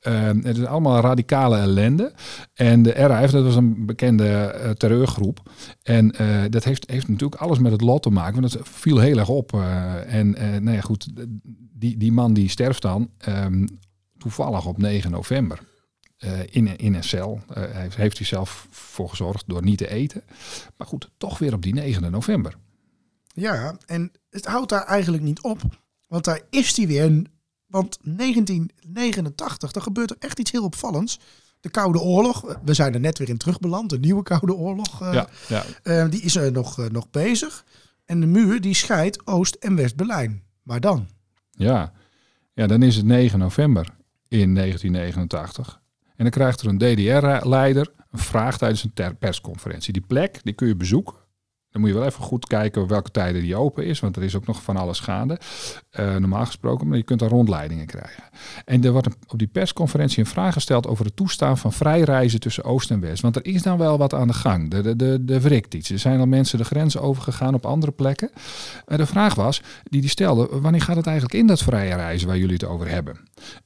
Ehm, 0.00 0.40
het 0.42 0.58
is 0.58 0.64
allemaal 0.64 1.00
radicale 1.00 1.56
ellende. 1.56 2.12
En 2.54 2.82
de 2.82 2.90
RAF, 2.90 3.30
dat 3.30 3.44
was 3.44 3.56
een 3.56 3.86
bekende 3.86 4.28
eh, 4.28 4.70
terreurgroep. 4.70 5.40
En 5.82 6.12
eh, 6.12 6.42
dat 6.50 6.64
heeft, 6.64 6.90
heeft 6.90 7.08
natuurlijk 7.08 7.40
alles 7.40 7.58
met 7.58 7.72
het 7.72 7.80
lot 7.80 8.02
te 8.02 8.10
maken, 8.10 8.40
want 8.40 8.52
het 8.52 8.68
viel 8.68 8.98
heel 8.98 9.18
erg 9.18 9.28
op. 9.28 9.52
en 10.06 10.30
nou 10.60 10.76
ja, 10.76 10.80
goed, 10.80 11.08
die, 11.72 11.96
die 11.96 12.12
man 12.12 12.32
die 12.32 12.48
sterft 12.48 12.82
dan 12.82 13.10
ehm, 13.18 13.66
toevallig 14.18 14.66
op 14.66 14.78
9 14.78 15.10
november. 15.10 15.58
Eh, 16.16 16.40
in, 16.50 16.78
in 16.78 16.94
een 16.94 17.04
cel. 17.04 17.40
Eh, 17.48 17.62
heeft, 17.70 17.96
heeft 17.96 18.18
hij 18.18 18.26
zelf 18.26 18.66
voor 18.70 19.08
gezorgd 19.08 19.44
door 19.46 19.62
niet 19.62 19.78
te 19.78 19.88
eten. 19.90 20.22
Maar 20.76 20.86
goed, 20.86 21.10
toch 21.16 21.38
weer 21.38 21.52
op 21.54 21.62
die 21.62 21.74
9 21.74 22.10
november. 22.10 22.54
Ja, 23.26 23.76
en 23.86 24.12
het 24.30 24.46
houdt 24.46 24.68
daar 24.68 24.84
eigenlijk 24.84 25.22
niet 25.22 25.40
op, 25.40 25.60
want 26.08 26.24
daar 26.24 26.40
is 26.50 26.74
die 26.74 26.86
weer. 26.86 27.22
Want 27.66 27.98
1989, 28.02 29.72
dan 29.72 29.82
gebeurt 29.82 30.10
er 30.10 30.16
echt 30.18 30.38
iets 30.38 30.50
heel 30.50 30.64
opvallends. 30.64 31.18
De 31.60 31.68
Koude 31.68 32.00
Oorlog, 32.00 32.58
we 32.64 32.74
zijn 32.74 32.94
er 32.94 33.00
net 33.00 33.18
weer 33.18 33.28
in 33.28 33.36
terugbeland, 33.36 33.90
de 33.90 33.98
nieuwe 33.98 34.22
Koude 34.22 34.54
Oorlog, 34.54 35.02
eh, 35.02 35.12
Ja, 35.12 35.28
ja. 35.48 35.64
eh, 35.82 36.10
die 36.10 36.20
is 36.22 36.36
er 36.36 36.52
nog, 36.52 36.78
eh, 36.78 36.86
nog 36.86 37.10
bezig. 37.10 37.64
En 38.04 38.20
de 38.20 38.26
muur 38.26 38.60
die 38.60 38.74
scheidt 38.74 39.26
Oost- 39.26 39.54
en 39.54 39.76
West-Berlijn. 39.76 40.42
Maar 40.62 40.80
dan? 40.80 41.08
Ja. 41.50 41.92
ja, 42.54 42.66
dan 42.66 42.82
is 42.82 42.96
het 42.96 43.04
9 43.04 43.38
november 43.38 43.94
in 44.28 44.54
1989. 44.54 45.80
En 46.16 46.24
dan 46.24 46.30
krijgt 46.30 46.60
er 46.60 46.68
een 46.68 46.78
DDR-leider 46.78 47.92
een 48.10 48.18
vraag 48.18 48.58
tijdens 48.58 48.84
een 48.94 49.16
persconferentie. 49.18 49.92
Die 49.92 50.04
plek, 50.06 50.40
die 50.42 50.54
kun 50.54 50.68
je 50.68 50.76
bezoeken. 50.76 51.14
Dan 51.76 51.84
moet 51.84 51.94
je 51.94 52.00
wel 52.00 52.08
even 52.10 52.24
goed 52.24 52.46
kijken 52.46 52.86
welke 52.86 53.10
tijden 53.10 53.42
die 53.42 53.56
open 53.56 53.86
is, 53.86 54.00
want 54.00 54.16
er 54.16 54.22
is 54.22 54.36
ook 54.36 54.46
nog 54.46 54.62
van 54.62 54.76
alles 54.76 55.00
gaande. 55.00 55.38
eh, 55.90 56.16
normaal 56.16 56.46
gesproken, 56.46 56.88
maar 56.88 56.96
je 56.96 57.02
kunt 57.02 57.20
daar 57.20 57.28
rondleidingen 57.28 57.86
krijgen. 57.86 58.22
En 58.64 58.84
er 58.84 58.92
wordt 58.92 59.08
op 59.28 59.38
die 59.38 59.46
persconferentie 59.46 60.18
een 60.18 60.26
vraag 60.26 60.52
gesteld 60.52 60.86
over 60.86 61.04
het 61.04 61.16
toestaan 61.16 61.58
van 61.58 61.72
vrij 61.72 62.00
reizen 62.00 62.40
tussen 62.40 62.64
Oost 62.64 62.90
en 62.90 63.00
West. 63.00 63.22
Want 63.22 63.36
er 63.36 63.46
is 63.46 63.62
dan 63.62 63.78
wel 63.78 63.98
wat 63.98 64.14
aan 64.14 64.26
de 64.26 64.32
gang. 64.34 64.70
De, 64.70 64.82
de, 64.82 64.96
de, 64.96 65.24
de 65.24 65.40
wrikt 65.40 65.74
iets. 65.74 65.90
Er 65.90 65.98
zijn 65.98 66.20
al 66.20 66.26
mensen 66.26 66.58
de 66.58 66.64
grens 66.64 66.98
overgegaan 66.98 67.54
op 67.54 67.66
andere 67.66 67.92
plekken. 67.92 68.30
En 68.86 68.96
de 68.96 69.06
vraag 69.06 69.34
was, 69.34 69.62
die 69.82 70.00
die 70.00 70.10
stelde, 70.10 70.48
wanneer 70.60 70.82
gaat 70.82 70.96
het 70.96 71.06
eigenlijk 71.06 71.38
in 71.38 71.46
dat 71.46 71.62
vrije 71.62 71.94
reizen 71.94 72.28
waar 72.28 72.38
jullie 72.38 72.54
het 72.54 72.64
over 72.64 72.88
hebben? 72.88 73.16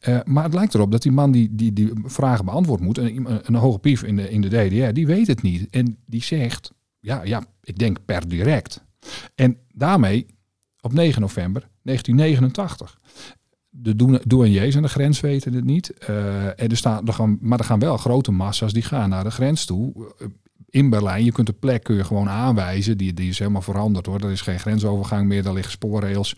Eh, 0.00 0.18
maar 0.24 0.44
het 0.44 0.54
lijkt 0.54 0.74
erop 0.74 0.90
dat 0.90 1.02
die 1.02 1.12
man 1.12 1.30
die 1.30 1.48
die, 1.52 1.72
die 1.72 1.92
vragen 2.04 2.44
beantwoord 2.44 2.80
moet, 2.80 2.98
een, 2.98 3.26
een 3.42 3.54
hoge 3.54 3.78
pief 3.78 4.02
in 4.02 4.16
de, 4.16 4.30
in 4.30 4.40
de 4.40 4.48
DDR, 4.48 4.92
die 4.92 5.06
weet 5.06 5.26
het 5.26 5.42
niet. 5.42 5.66
En 5.70 5.96
die 6.06 6.22
zegt, 6.22 6.70
ja, 7.00 7.22
ja, 7.24 7.44
ik 7.70 7.78
denk 7.78 7.98
per 8.04 8.28
direct. 8.28 8.84
En 9.34 9.56
daarmee 9.74 10.26
op 10.80 10.92
9 10.92 11.20
november 11.20 11.68
1989. 11.82 12.98
De 13.68 14.20
douaniers 14.26 14.76
aan 14.76 14.82
de 14.82 14.88
grens 14.88 15.20
weten 15.20 15.54
het 15.54 15.64
niet. 15.64 15.90
Eh, 15.98 16.44
en 16.46 16.68
er 16.68 16.76
staan, 16.76 17.06
er 17.06 17.12
gaan, 17.12 17.38
maar 17.40 17.58
er 17.58 17.64
gaan 17.64 17.78
wel 17.78 17.96
grote 17.96 18.30
massa's 18.30 18.72
die 18.72 18.82
gaan 18.82 19.08
naar 19.08 19.24
de 19.24 19.30
grens 19.30 19.64
toe. 19.64 19.92
Eh, 20.18 20.26
In 20.70 20.90
Berlijn, 20.90 21.24
je 21.24 21.32
kunt 21.32 21.46
de 21.46 21.52
plek 21.52 21.82
kun 21.82 21.96
je 21.96 22.04
gewoon 22.04 22.28
aanwijzen. 22.28 22.98
Die, 22.98 23.14
die 23.14 23.28
is 23.28 23.38
helemaal 23.38 23.62
veranderd 23.62 24.06
hoor. 24.06 24.20
Er 24.20 24.30
is 24.30 24.40
geen 24.40 24.58
grensovergang 24.58 25.26
meer, 25.26 25.42
daar 25.42 25.52
liggen 25.52 25.72
spoorrails. 25.72 26.36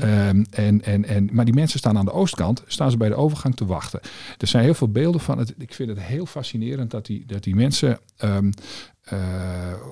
Ehm, 0.00 0.44
en, 0.50 0.82
en, 0.82 1.04
en, 1.04 1.28
maar 1.32 1.44
die 1.44 1.54
mensen 1.54 1.78
staan 1.78 1.98
aan 1.98 2.04
de 2.04 2.12
oostkant, 2.12 2.62
staan 2.66 2.90
ze 2.90 2.96
bij 2.96 3.08
de 3.08 3.14
overgang 3.14 3.56
te 3.56 3.66
wachten. 3.66 4.00
Er 4.38 4.46
zijn 4.46 4.64
heel 4.64 4.74
veel 4.74 4.90
beelden 4.90 5.20
van. 5.20 5.38
Het, 5.38 5.54
ik 5.58 5.74
vind 5.74 5.88
het 5.88 6.00
heel 6.00 6.26
fascinerend 6.26 6.90
dat 6.90 7.06
die, 7.06 7.26
dat 7.26 7.42
die 7.42 7.54
mensen 7.54 7.98
ehm, 8.16 8.46
eh, 8.46 8.52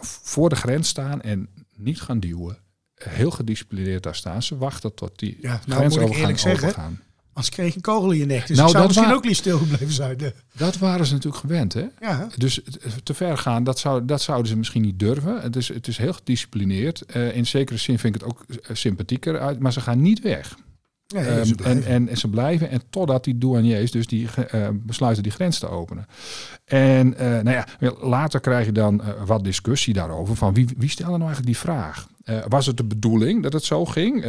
voor 0.01 0.48
de 0.48 0.57
grens 0.57 0.88
staan 0.88 1.20
en 1.22 1.48
niet 1.77 2.01
gaan 2.01 2.20
duwen. 2.20 2.59
Heel 2.94 3.31
gedisciplineerd 3.31 4.03
daar 4.03 4.14
staan. 4.14 4.42
Ze 4.42 4.57
wachten 4.57 4.94
tot 4.94 5.18
die 5.18 5.38
Ja, 5.40 5.48
nou, 5.48 5.61
ik 5.61 5.64
grensovergang 5.66 6.20
eerlijk 6.20 6.38
zeggen, 6.38 6.68
overgaan. 6.68 7.01
Als 7.35 7.48
kreeg 7.48 7.68
je 7.68 7.77
een 7.77 7.81
kogel 7.83 8.11
in 8.11 8.18
je 8.18 8.27
nek. 8.27 8.46
Dus 8.46 8.57
Nou, 8.57 8.68
ik 8.68 8.75
zou 8.75 8.87
dat 8.87 8.96
misschien 8.96 9.16
ook 9.16 9.25
niet 9.25 9.37
stilgebleven 9.37 9.92
zijn. 9.92 10.18
Dat 10.53 10.79
waren 10.79 11.07
ze 11.07 11.12
natuurlijk 11.12 11.42
gewend, 11.42 11.72
hè? 11.72 11.87
Ja, 12.01 12.29
Dus 12.37 12.61
te 13.03 13.14
ver 13.14 13.38
gaan, 13.38 13.64
dat, 13.64 13.79
zou, 13.79 14.05
dat 14.05 14.22
zouden 14.22 14.48
ze 14.48 14.57
misschien 14.57 14.83
niet 14.83 14.98
durven. 14.98 15.40
Het 15.40 15.57
is, 15.57 15.68
het 15.68 15.88
is 15.88 15.96
heel 15.96 16.12
gedisciplineerd. 16.12 17.03
Eh, 17.03 17.37
in 17.37 17.46
zekere 17.46 17.79
zin 17.79 17.98
vind 17.98 18.14
ik 18.14 18.20
het 18.20 18.31
ook 18.31 18.44
eh, 18.48 18.77
sympathieker 18.77 19.40
uit. 19.40 19.59
Maar 19.59 19.72
ze 19.72 19.81
gaan 19.81 20.03
niet 20.03 20.20
weg. 20.20 20.57
Nee, 21.12 21.25
Ehm, 21.25 21.44
ze 21.44 21.55
en, 21.64 21.85
en, 21.85 22.09
en 22.09 22.16
ze 22.16 22.29
blijven. 22.29 22.70
En 22.70 22.83
totdat 22.90 23.25
die 23.25 23.38
douaniers 23.38 23.90
dus 23.90 24.07
die 24.07 24.29
eh, 24.51 24.68
besluiten 24.72 25.22
die 25.22 25.33
grens 25.33 25.59
te 25.59 25.68
openen. 25.68 26.07
En 26.64 27.16
eh, 27.16 27.29
nou 27.29 27.51
ja, 27.51 27.66
later 28.01 28.40
krijg 28.40 28.66
je 28.66 28.72
dan 28.72 29.03
eh, 29.03 29.09
wat 29.27 29.44
discussie 29.44 29.94
daarover. 29.94 30.37
Van 30.37 30.55
wie, 30.55 30.68
wie 30.77 30.88
stelde 30.88 31.18
nou 31.18 31.25
eigenlijk 31.25 31.53
die 31.53 31.62
vraag? 31.70 32.11
Was 32.48 32.66
het 32.66 32.77
de 32.77 32.85
bedoeling 32.85 33.42
dat 33.42 33.53
het 33.53 33.64
zo 33.64 33.85
ging? 33.85 34.25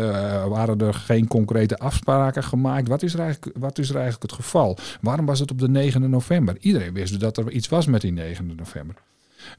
Waren 0.48 0.80
er 0.80 0.94
geen 0.94 1.28
concrete 1.28 1.78
afspraken 1.78 2.44
gemaakt? 2.44 2.88
Wat 2.88 3.04
is, 3.04 3.14
er 3.14 3.20
eigenlijk, 3.20 3.58
wat 3.58 3.78
is 3.78 3.90
er 3.90 3.96
eigenlijk 3.96 4.32
het 4.32 4.42
geval? 4.42 4.78
Waarom 5.02 5.26
was 5.26 5.40
het 5.40 5.52
op 5.52 5.60
de 5.60 5.92
9e 5.92 6.00
november? 6.00 6.58
Iedereen 6.60 6.94
wist 6.94 7.20
dat 7.20 7.38
er 7.38 7.52
iets 7.52 7.68
was 7.68 7.86
met 7.86 8.02
die 8.02 8.14
9e 8.14 8.56
november. 8.56 8.96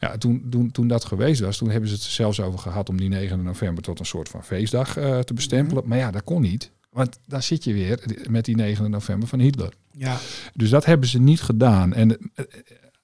Ja, 0.00 0.16
toen, 0.18 0.46
toen, 0.50 0.70
toen 0.70 0.88
dat 0.88 1.04
geweest 1.04 1.40
was, 1.40 1.56
toen 1.56 1.70
hebben 1.70 1.88
ze 1.88 1.94
het 1.94 2.04
er 2.04 2.10
zelfs 2.10 2.40
over 2.40 2.58
gehad 2.58 2.88
om 2.88 2.96
die 2.96 3.08
9 3.08 3.42
november 3.42 3.82
tot 3.82 3.98
een 3.98 4.06
soort 4.06 4.28
van 4.28 4.44
feestdag 4.44 4.92
te 5.24 5.34
bestempelen. 5.34 5.82
Maar 5.86 5.98
ja, 5.98 6.10
dat 6.10 6.24
kon 6.24 6.40
niet. 6.40 6.70
Want 6.94 7.18
dan 7.26 7.42
zit 7.42 7.64
je 7.64 7.72
weer 7.72 8.04
met 8.28 8.44
die 8.44 8.56
9 8.56 8.90
november 8.90 9.28
van 9.28 9.38
Hitler. 9.38 9.72
ja. 9.90 10.18
Dus 10.54 10.70
dat 10.70 10.84
hebben 10.84 11.08
ze 11.08 11.20
niet 11.20 11.40
gedaan. 11.40 11.92
En 11.92 12.10
eh, 12.10 12.16
eh, 12.34 12.44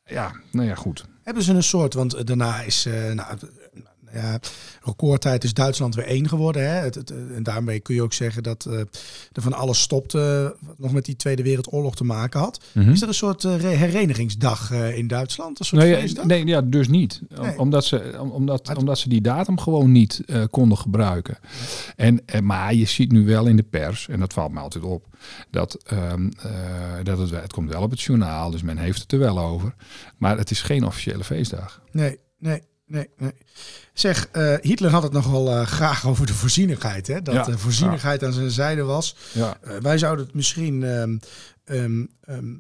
ja, 0.05 0.33
nou 0.53 0.69
ja, 0.69 0.75
goed. 0.75 1.05
Hebben 1.23 1.43
ze 1.43 1.53
een 1.53 1.63
soort, 1.63 1.95
want 1.95 2.27
daarna 2.27 2.63
is, 2.63 2.87
eh, 2.87 3.13
nou 3.13 3.39
ja, 4.13 4.39
recordtijd 4.83 5.45
is 5.45 5.55
Duitsland 5.55 5.95
weer 5.95 6.05
één 6.07 6.29
geworden. 6.29 6.63
Hè? 6.71 6.75
Het, 6.77 6.95
het, 6.95 7.11
en 7.11 7.43
daarmee 7.43 7.81
kun 7.81 7.95
je 7.95 8.03
ook 8.03 8.13
zeggen 8.13 8.43
dat 8.43 8.65
eh, 8.67 8.79
er 9.33 9.43
van 9.43 9.53
alles 9.53 9.81
stopte 9.81 10.55
wat 10.61 10.79
nog 10.79 10.93
met 10.93 11.05
die 11.05 11.17
Tweede 11.17 11.43
Wereldoorlog 11.43 11.97
te 11.97 12.05
maken 12.05 12.41
had. 12.41 12.65
Mhm. 12.75 12.91
Is 12.91 13.03
er 13.03 13.09
een 13.09 13.15
soort 13.15 13.45
eh, 13.45 13.61
re- 13.61 13.69
herenigingsdag 13.69 14.71
eh, 14.73 14.97
in 14.99 15.07
Duitsland? 15.09 15.59
Een 15.59 15.65
soort 15.65 15.83
Nee, 15.83 15.95
feestdag? 15.97 16.25
nee, 16.25 16.47
ja, 16.47 16.61
dus 16.63 16.89
niet. 16.89 17.21
Nee. 17.41 17.59
Omdat, 17.59 17.85
ze, 17.85 18.17
om- 18.21 18.31
omdat, 18.31 18.67
Maar- 18.67 18.77
omdat 18.77 18.99
ze 18.99 19.09
die 19.09 19.21
datum 19.21 19.59
gewoon 19.61 19.93
niet 19.93 20.23
konden 20.51 20.79
gebruiken. 20.79 21.39
En, 21.97 22.23
maar 22.43 22.75
je 22.75 22.85
ziet 22.85 23.13
nu 23.13 23.25
wel 23.27 23.47
in 23.47 23.57
de 23.57 23.63
pers, 23.63 24.09
en 24.09 24.21
dat 24.21 24.33
valt 24.33 24.53
me 24.53 24.61
altijd 24.61 24.85
op, 24.85 25.05
dat, 25.51 25.75
ehm, 25.87 26.29
eh, 26.39 26.51
dat 27.03 27.19
het, 27.19 27.31
het 27.31 27.53
komt 27.53 27.71
wel 27.73 27.83
op 27.83 27.91
het 27.91 28.01
journaal, 28.01 28.51
dus 28.51 28.63
men 28.63 28.79
heeft 28.79 29.03
het 29.03 29.13
er 29.13 29.19
wel 29.19 29.39
over. 29.39 29.75
Maar 30.17 30.39
het 30.39 30.51
is 30.51 30.63
geen 30.63 30.85
officiële 30.87 31.25
feestdag. 31.25 31.83
Nee, 31.93 32.19
nee, 32.39 32.63
nee, 32.91 33.09
nee. 33.17 33.33
Zeg, 33.93 34.29
eh, 34.33 34.55
Hitler 34.61 34.91
had 34.91 35.03
het 35.03 35.13
nogal 35.13 35.51
eh, 35.51 35.67
graag 35.67 36.07
over 36.07 36.27
de 36.27 36.35
voorzienigheid. 36.35 37.07
Hè? 37.07 37.23
Dat 37.23 37.35
Ja, 37.35 37.43
de 37.43 37.59
voorzienigheid 37.59 38.25
aan 38.25 38.33
zijn 38.33 38.51
zijde 38.51 38.83
was. 38.83 39.17
Ja, 39.33 39.59
Eh, 39.61 39.77
wij 39.77 39.99
zouden 39.99 40.25
het 40.25 40.35
misschien 40.35 40.83
ehm, 40.83 41.17
ehm, 41.65 42.05
ehm, 42.21 42.55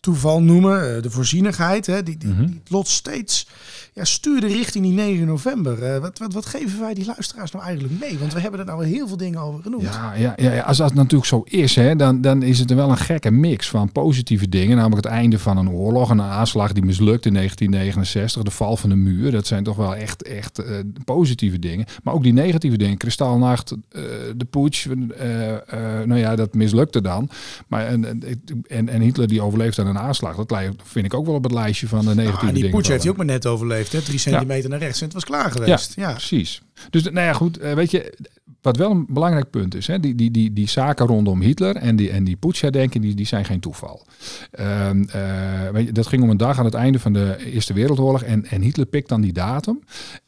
toeval 0.00 0.42
noemen, 0.42 0.96
eh, 0.96 1.02
de 1.02 1.10
voorzienigheid. 1.10 1.86
Hè? 1.86 2.02
Die, 2.02 2.16
die, 2.16 2.28
Mhm. 2.28 2.46
die 2.46 2.60
lot 2.68 2.88
steeds 2.88 3.46
ja, 3.94 4.04
stuurde 4.04 4.46
richting 4.46 4.84
die 4.84 4.92
9 4.94 5.26
november. 5.26 5.82
Eh, 5.82 6.00
wat, 6.00 6.18
wat, 6.18 6.32
wat 6.32 6.46
geven 6.46 6.80
wij 6.80 6.94
die 6.94 7.06
luisteraars 7.06 7.50
nou 7.50 7.64
eigenlijk 7.64 8.00
mee? 8.00 8.18
Want 8.18 8.32
we 8.32 8.40
hebben 8.40 8.60
er 8.60 8.66
nou 8.66 8.84
heel 8.86 9.08
veel 9.08 9.16
dingen 9.16 9.40
over 9.40 9.62
genoemd. 9.62 9.82
Ja, 9.82 10.14
ja, 10.14 10.32
ja, 10.36 10.52
ja, 10.52 10.62
als 10.62 10.76
dat 10.76 10.94
natuurlijk 10.94 11.24
zo 11.28 11.42
is, 11.44 11.74
hè, 11.74 11.96
dan, 11.96 12.20
dan 12.20 12.42
is 12.42 12.58
het 12.58 12.70
er 12.70 12.76
wel 12.76 12.90
een 12.90 12.96
gekke 12.96 13.30
mix 13.30 13.68
van 13.68 13.92
positieve 13.92 14.48
dingen. 14.48 14.76
Namelijk 14.76 15.04
het 15.04 15.14
einde 15.14 15.38
van 15.38 15.56
een 15.56 15.70
oorlog, 15.70 16.10
een 16.10 16.22
aanslag 16.22 16.72
die 16.72 16.84
mislukt 16.84 17.26
in 17.26 17.32
1969, 17.32 18.42
de 18.42 18.50
val 18.50 18.76
van 18.76 18.88
de 18.88 18.96
muur. 18.96 19.30
Dat 19.30 19.46
zijn 19.46 19.64
toch 19.64 19.76
wel 19.76 19.96
echt, 19.96 20.22
echt 20.22 20.58
eh, 20.58 20.74
positieve 21.04 21.58
dingen. 21.58 21.86
Maar 22.02 22.14
ook 22.14 22.22
die 22.22 22.32
negatieve 22.32 22.76
dingen. 22.76 22.96
Kristalnacht, 22.96 23.70
eh, 23.70 24.02
de 24.36 24.44
putsch, 24.44 24.86
eh, 24.86 25.54
eh, 25.54 26.06
nou 26.06 26.20
ja, 26.20 26.36
dat 26.36 26.54
mislukte 26.54 27.00
dan. 27.00 27.28
Maar 27.68 27.86
en, 27.86 28.04
en, 28.04 28.22
en, 28.68 28.88
en 28.88 29.00
Hitler 29.00 29.28
die 29.28 29.40
overleeft 29.48 29.76
dan 29.76 29.86
een 29.86 29.98
aanslag. 29.98 30.36
Dat 30.36 30.50
lijkt- 30.50 30.82
vind 30.84 31.04
ik 31.04 31.14
ook 31.14 31.26
wel 31.26 31.34
op 31.34 31.42
het 31.42 31.52
lijstje 31.52 31.88
van 31.88 32.04
de 32.04 32.14
negatieve 32.14 32.40
Ah, 32.42 32.48
en 32.48 32.54
die 32.54 32.68
poets 32.70 32.88
heeft 32.88 33.02
hij 33.02 33.10
ook 33.10 33.16
maar 33.16 33.26
net 33.26 33.46
overleefd. 33.46 33.92
Hè? 33.92 34.00
Drie 34.02 34.18
centimeter 34.18 34.70
naar 34.70 34.78
rechts 34.78 34.98
en 34.98 35.04
het 35.04 35.14
was 35.14 35.24
klaar 35.24 35.50
geweest. 35.50 35.94
Ja, 35.96 36.10
Precies. 36.12 36.62
Dus 36.90 37.02
nou 37.02 37.14
ja, 37.20 37.32
goed. 37.32 37.58
eh, 37.58 37.72
Weet 37.74 37.90
je, 37.90 38.18
wat 38.62 38.76
wel 38.76 38.90
een 38.90 39.06
belangrijk 39.08 39.50
punt 39.50 39.74
is, 39.74 39.86
hè, 39.86 40.00
die, 40.00 40.14
die, 40.14 40.30
die, 40.30 40.52
die 40.52 40.68
zaken 40.68 41.06
rondom 41.06 41.40
Hitler 41.40 41.76
en 41.76 41.96
die, 41.96 42.10
en 42.10 42.24
die 42.24 42.36
Poetsja-denken, 42.36 43.00
die, 43.00 43.14
die 43.14 43.26
zijn 43.26 43.44
geen 43.44 43.60
toeval. 43.60 44.06
Ehm, 44.50 45.02
eh, 45.02 45.68
weet 45.72 45.86
je, 45.86 45.92
dat 45.92 46.06
ging 46.06 46.22
om 46.22 46.30
een 46.30 46.36
dag 46.36 46.58
aan 46.58 46.64
het 46.64 46.74
einde 46.74 46.98
van 46.98 47.12
de 47.12 47.36
Eerste 47.52 47.72
Wereldoorlog 47.72 48.22
en, 48.22 48.46
en 48.46 48.62
Hitler 48.62 48.86
pikt 48.86 49.08
dan 49.08 49.20
die 49.20 49.32
datum. 49.32 49.80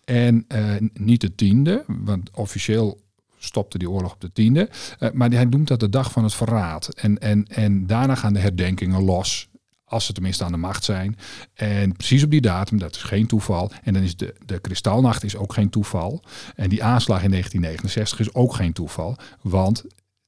En 0.05 0.45
eh, 0.49 0.63
niet 0.95 1.21
de 1.21 1.35
tiende, 1.35 1.85
want 1.87 2.31
officieel 2.35 3.01
stopte 3.45 3.79
die 3.79 3.91
oorlog 3.91 4.13
op 4.13 4.21
de 4.21 4.33
tiende. 4.33 4.69
Eh, 4.99 5.11
maar 5.11 5.31
hij 5.31 5.45
noemt 5.45 5.69
dat 5.69 5.81
de 5.81 5.89
dag 5.89 6.13
van 6.13 6.25
het 6.25 6.35
verraad. 6.35 6.89
En, 6.89 7.19
en, 7.19 7.47
en 7.47 7.87
daarna 7.87 8.15
gaan 8.15 8.33
de 8.33 8.39
herdenkingen 8.39 9.03
los. 9.03 9.49
Als 9.85 10.07
ze 10.07 10.13
tenminste 10.13 10.45
aan 10.45 10.53
de 10.53 10.59
macht 10.59 10.85
zijn. 10.85 11.17
En 11.55 11.93
precies 11.93 12.23
op 12.23 12.31
die 12.31 12.41
datum, 12.41 12.79
dat 12.79 12.95
is 12.95 13.03
geen 13.03 13.27
toeval. 13.27 13.71
En 13.83 13.93
dan 13.93 14.03
is 14.03 14.17
de, 14.17 14.35
de 14.47 14.59
kristalnacht 14.59 15.25
is 15.25 15.37
ook 15.37 15.53
geen 15.53 15.71
toeval. 15.71 16.23
En 16.55 16.69
die 16.69 16.85
aanslag 16.85 17.23
in 17.23 17.31
1969 17.31 18.21
is 18.21 18.35
ook 18.35 18.55
geen 18.55 18.73
toeval. 18.73 19.17
Want 19.43 19.85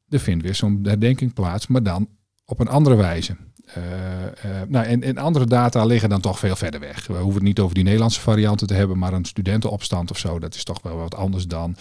er 0.09 0.21
vindt 0.21 0.45
weer 0.45 0.55
zo'n 0.55 0.79
herdenking 0.83 1.33
plaats, 1.33 1.67
maar 1.67 1.83
dan 1.83 2.09
op 2.45 2.61
een 2.61 2.69
andere 2.69 2.97
wijze. 2.97 3.37
Eh, 3.65 4.27
eh, 4.27 4.69
nou, 4.69 4.87
en, 4.87 5.03
en 5.03 5.19
andere 5.19 5.47
data 5.47 5.85
liggen 5.85 6.09
dan 6.09 6.21
toch 6.21 6.39
veel 6.39 6.57
verder 6.57 6.81
weg. 6.81 7.07
We 7.07 7.13
hoeven 7.13 7.35
het 7.35 7.43
niet 7.43 7.61
over 7.61 7.75
die 7.75 7.85
Nederlandse 7.85 8.21
varianten 8.21 8.67
te 8.67 8.75
hebben, 8.75 8.99
maar 8.99 9.13
een 9.13 9.25
studentenopstand 9.25 10.11
of 10.11 10.19
zo, 10.19 10.39
dat 10.39 10.55
is 10.55 10.65
toch 10.65 10.83
wel 10.83 10.97
wat 10.97 11.15
anders 11.15 11.47
dan 11.47 11.77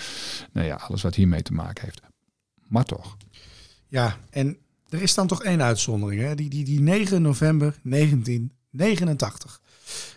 nou 0.52 0.68
ja, 0.68 0.76
alles 0.76 1.02
wat 1.02 1.16
hiermee 1.16 1.42
te 1.42 1.54
maken 1.54 1.84
heeft. 1.84 2.02
Maar 2.68 2.86
toch. 2.86 3.18
ja, 3.88 4.18
en 4.30 4.58
er 4.90 5.02
is 5.02 5.14
dan 5.14 5.28
toch 5.28 5.44
één 5.44 5.62
uitzondering. 5.62 6.22
Hè? 6.22 6.36
Die, 6.36 6.50
die, 6.50 6.64
die 6.64 6.82
9 6.82 7.22
november 7.22 7.76
1989. 7.84 9.62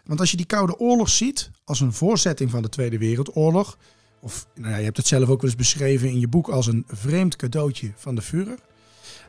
Want 0.04 0.20
als 0.20 0.30
je 0.30 0.36
die 0.36 0.46
Koude 0.46 0.78
Oorlog 0.78 1.08
ziet 1.08 1.50
als 1.64 1.80
een 1.80 1.92
voorzetting 1.92 2.50
van 2.50 2.62
de 2.62 2.68
Tweede 2.68 2.98
Wereldoorlog... 2.98 3.78
of 4.20 4.46
nou 4.54 4.70
ja, 4.70 4.76
je 4.76 4.84
hebt 4.84 4.96
het 4.96 5.06
zelf 5.06 5.28
ook 5.28 5.40
wel 5.40 5.50
eens 5.50 5.58
beschreven 5.58 6.08
in 6.08 6.20
je 6.20 6.28
boek 6.28 6.48
als 6.48 6.66
een 6.66 6.84
vreemd 6.86 7.36
cadeautje 7.36 7.92
van 7.96 8.14
de 8.14 8.22
Führer... 8.22 8.58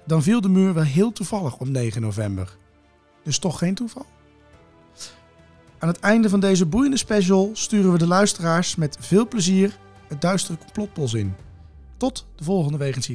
dan 0.05 0.23
viel 0.23 0.41
de 0.41 0.49
muur 0.49 0.73
wel 0.73 0.83
heel 0.83 1.11
toevallig 1.11 1.57
op 1.57 1.67
9 1.67 2.01
november. 2.01 2.57
Dus 3.23 3.39
toch 3.39 3.57
geen 3.57 3.75
toeval? 3.75 4.05
Aan 5.79 5.87
het 5.87 5.99
einde 5.99 6.29
van 6.29 6.39
deze 6.39 6.65
boeiende 6.65 6.97
special 6.97 7.49
sturen 7.53 7.91
we 7.91 7.97
de 7.97 8.07
luisteraars 8.07 8.75
met 8.75 8.97
veel 8.99 9.27
plezier 9.27 9.77
het 10.07 10.21
duistere 10.21 10.57
complotbos 10.57 11.13
in. 11.13 11.33
Tot 11.97 12.27
de 12.35 12.43
volgende 12.43 12.77
Wegens. 12.77 13.09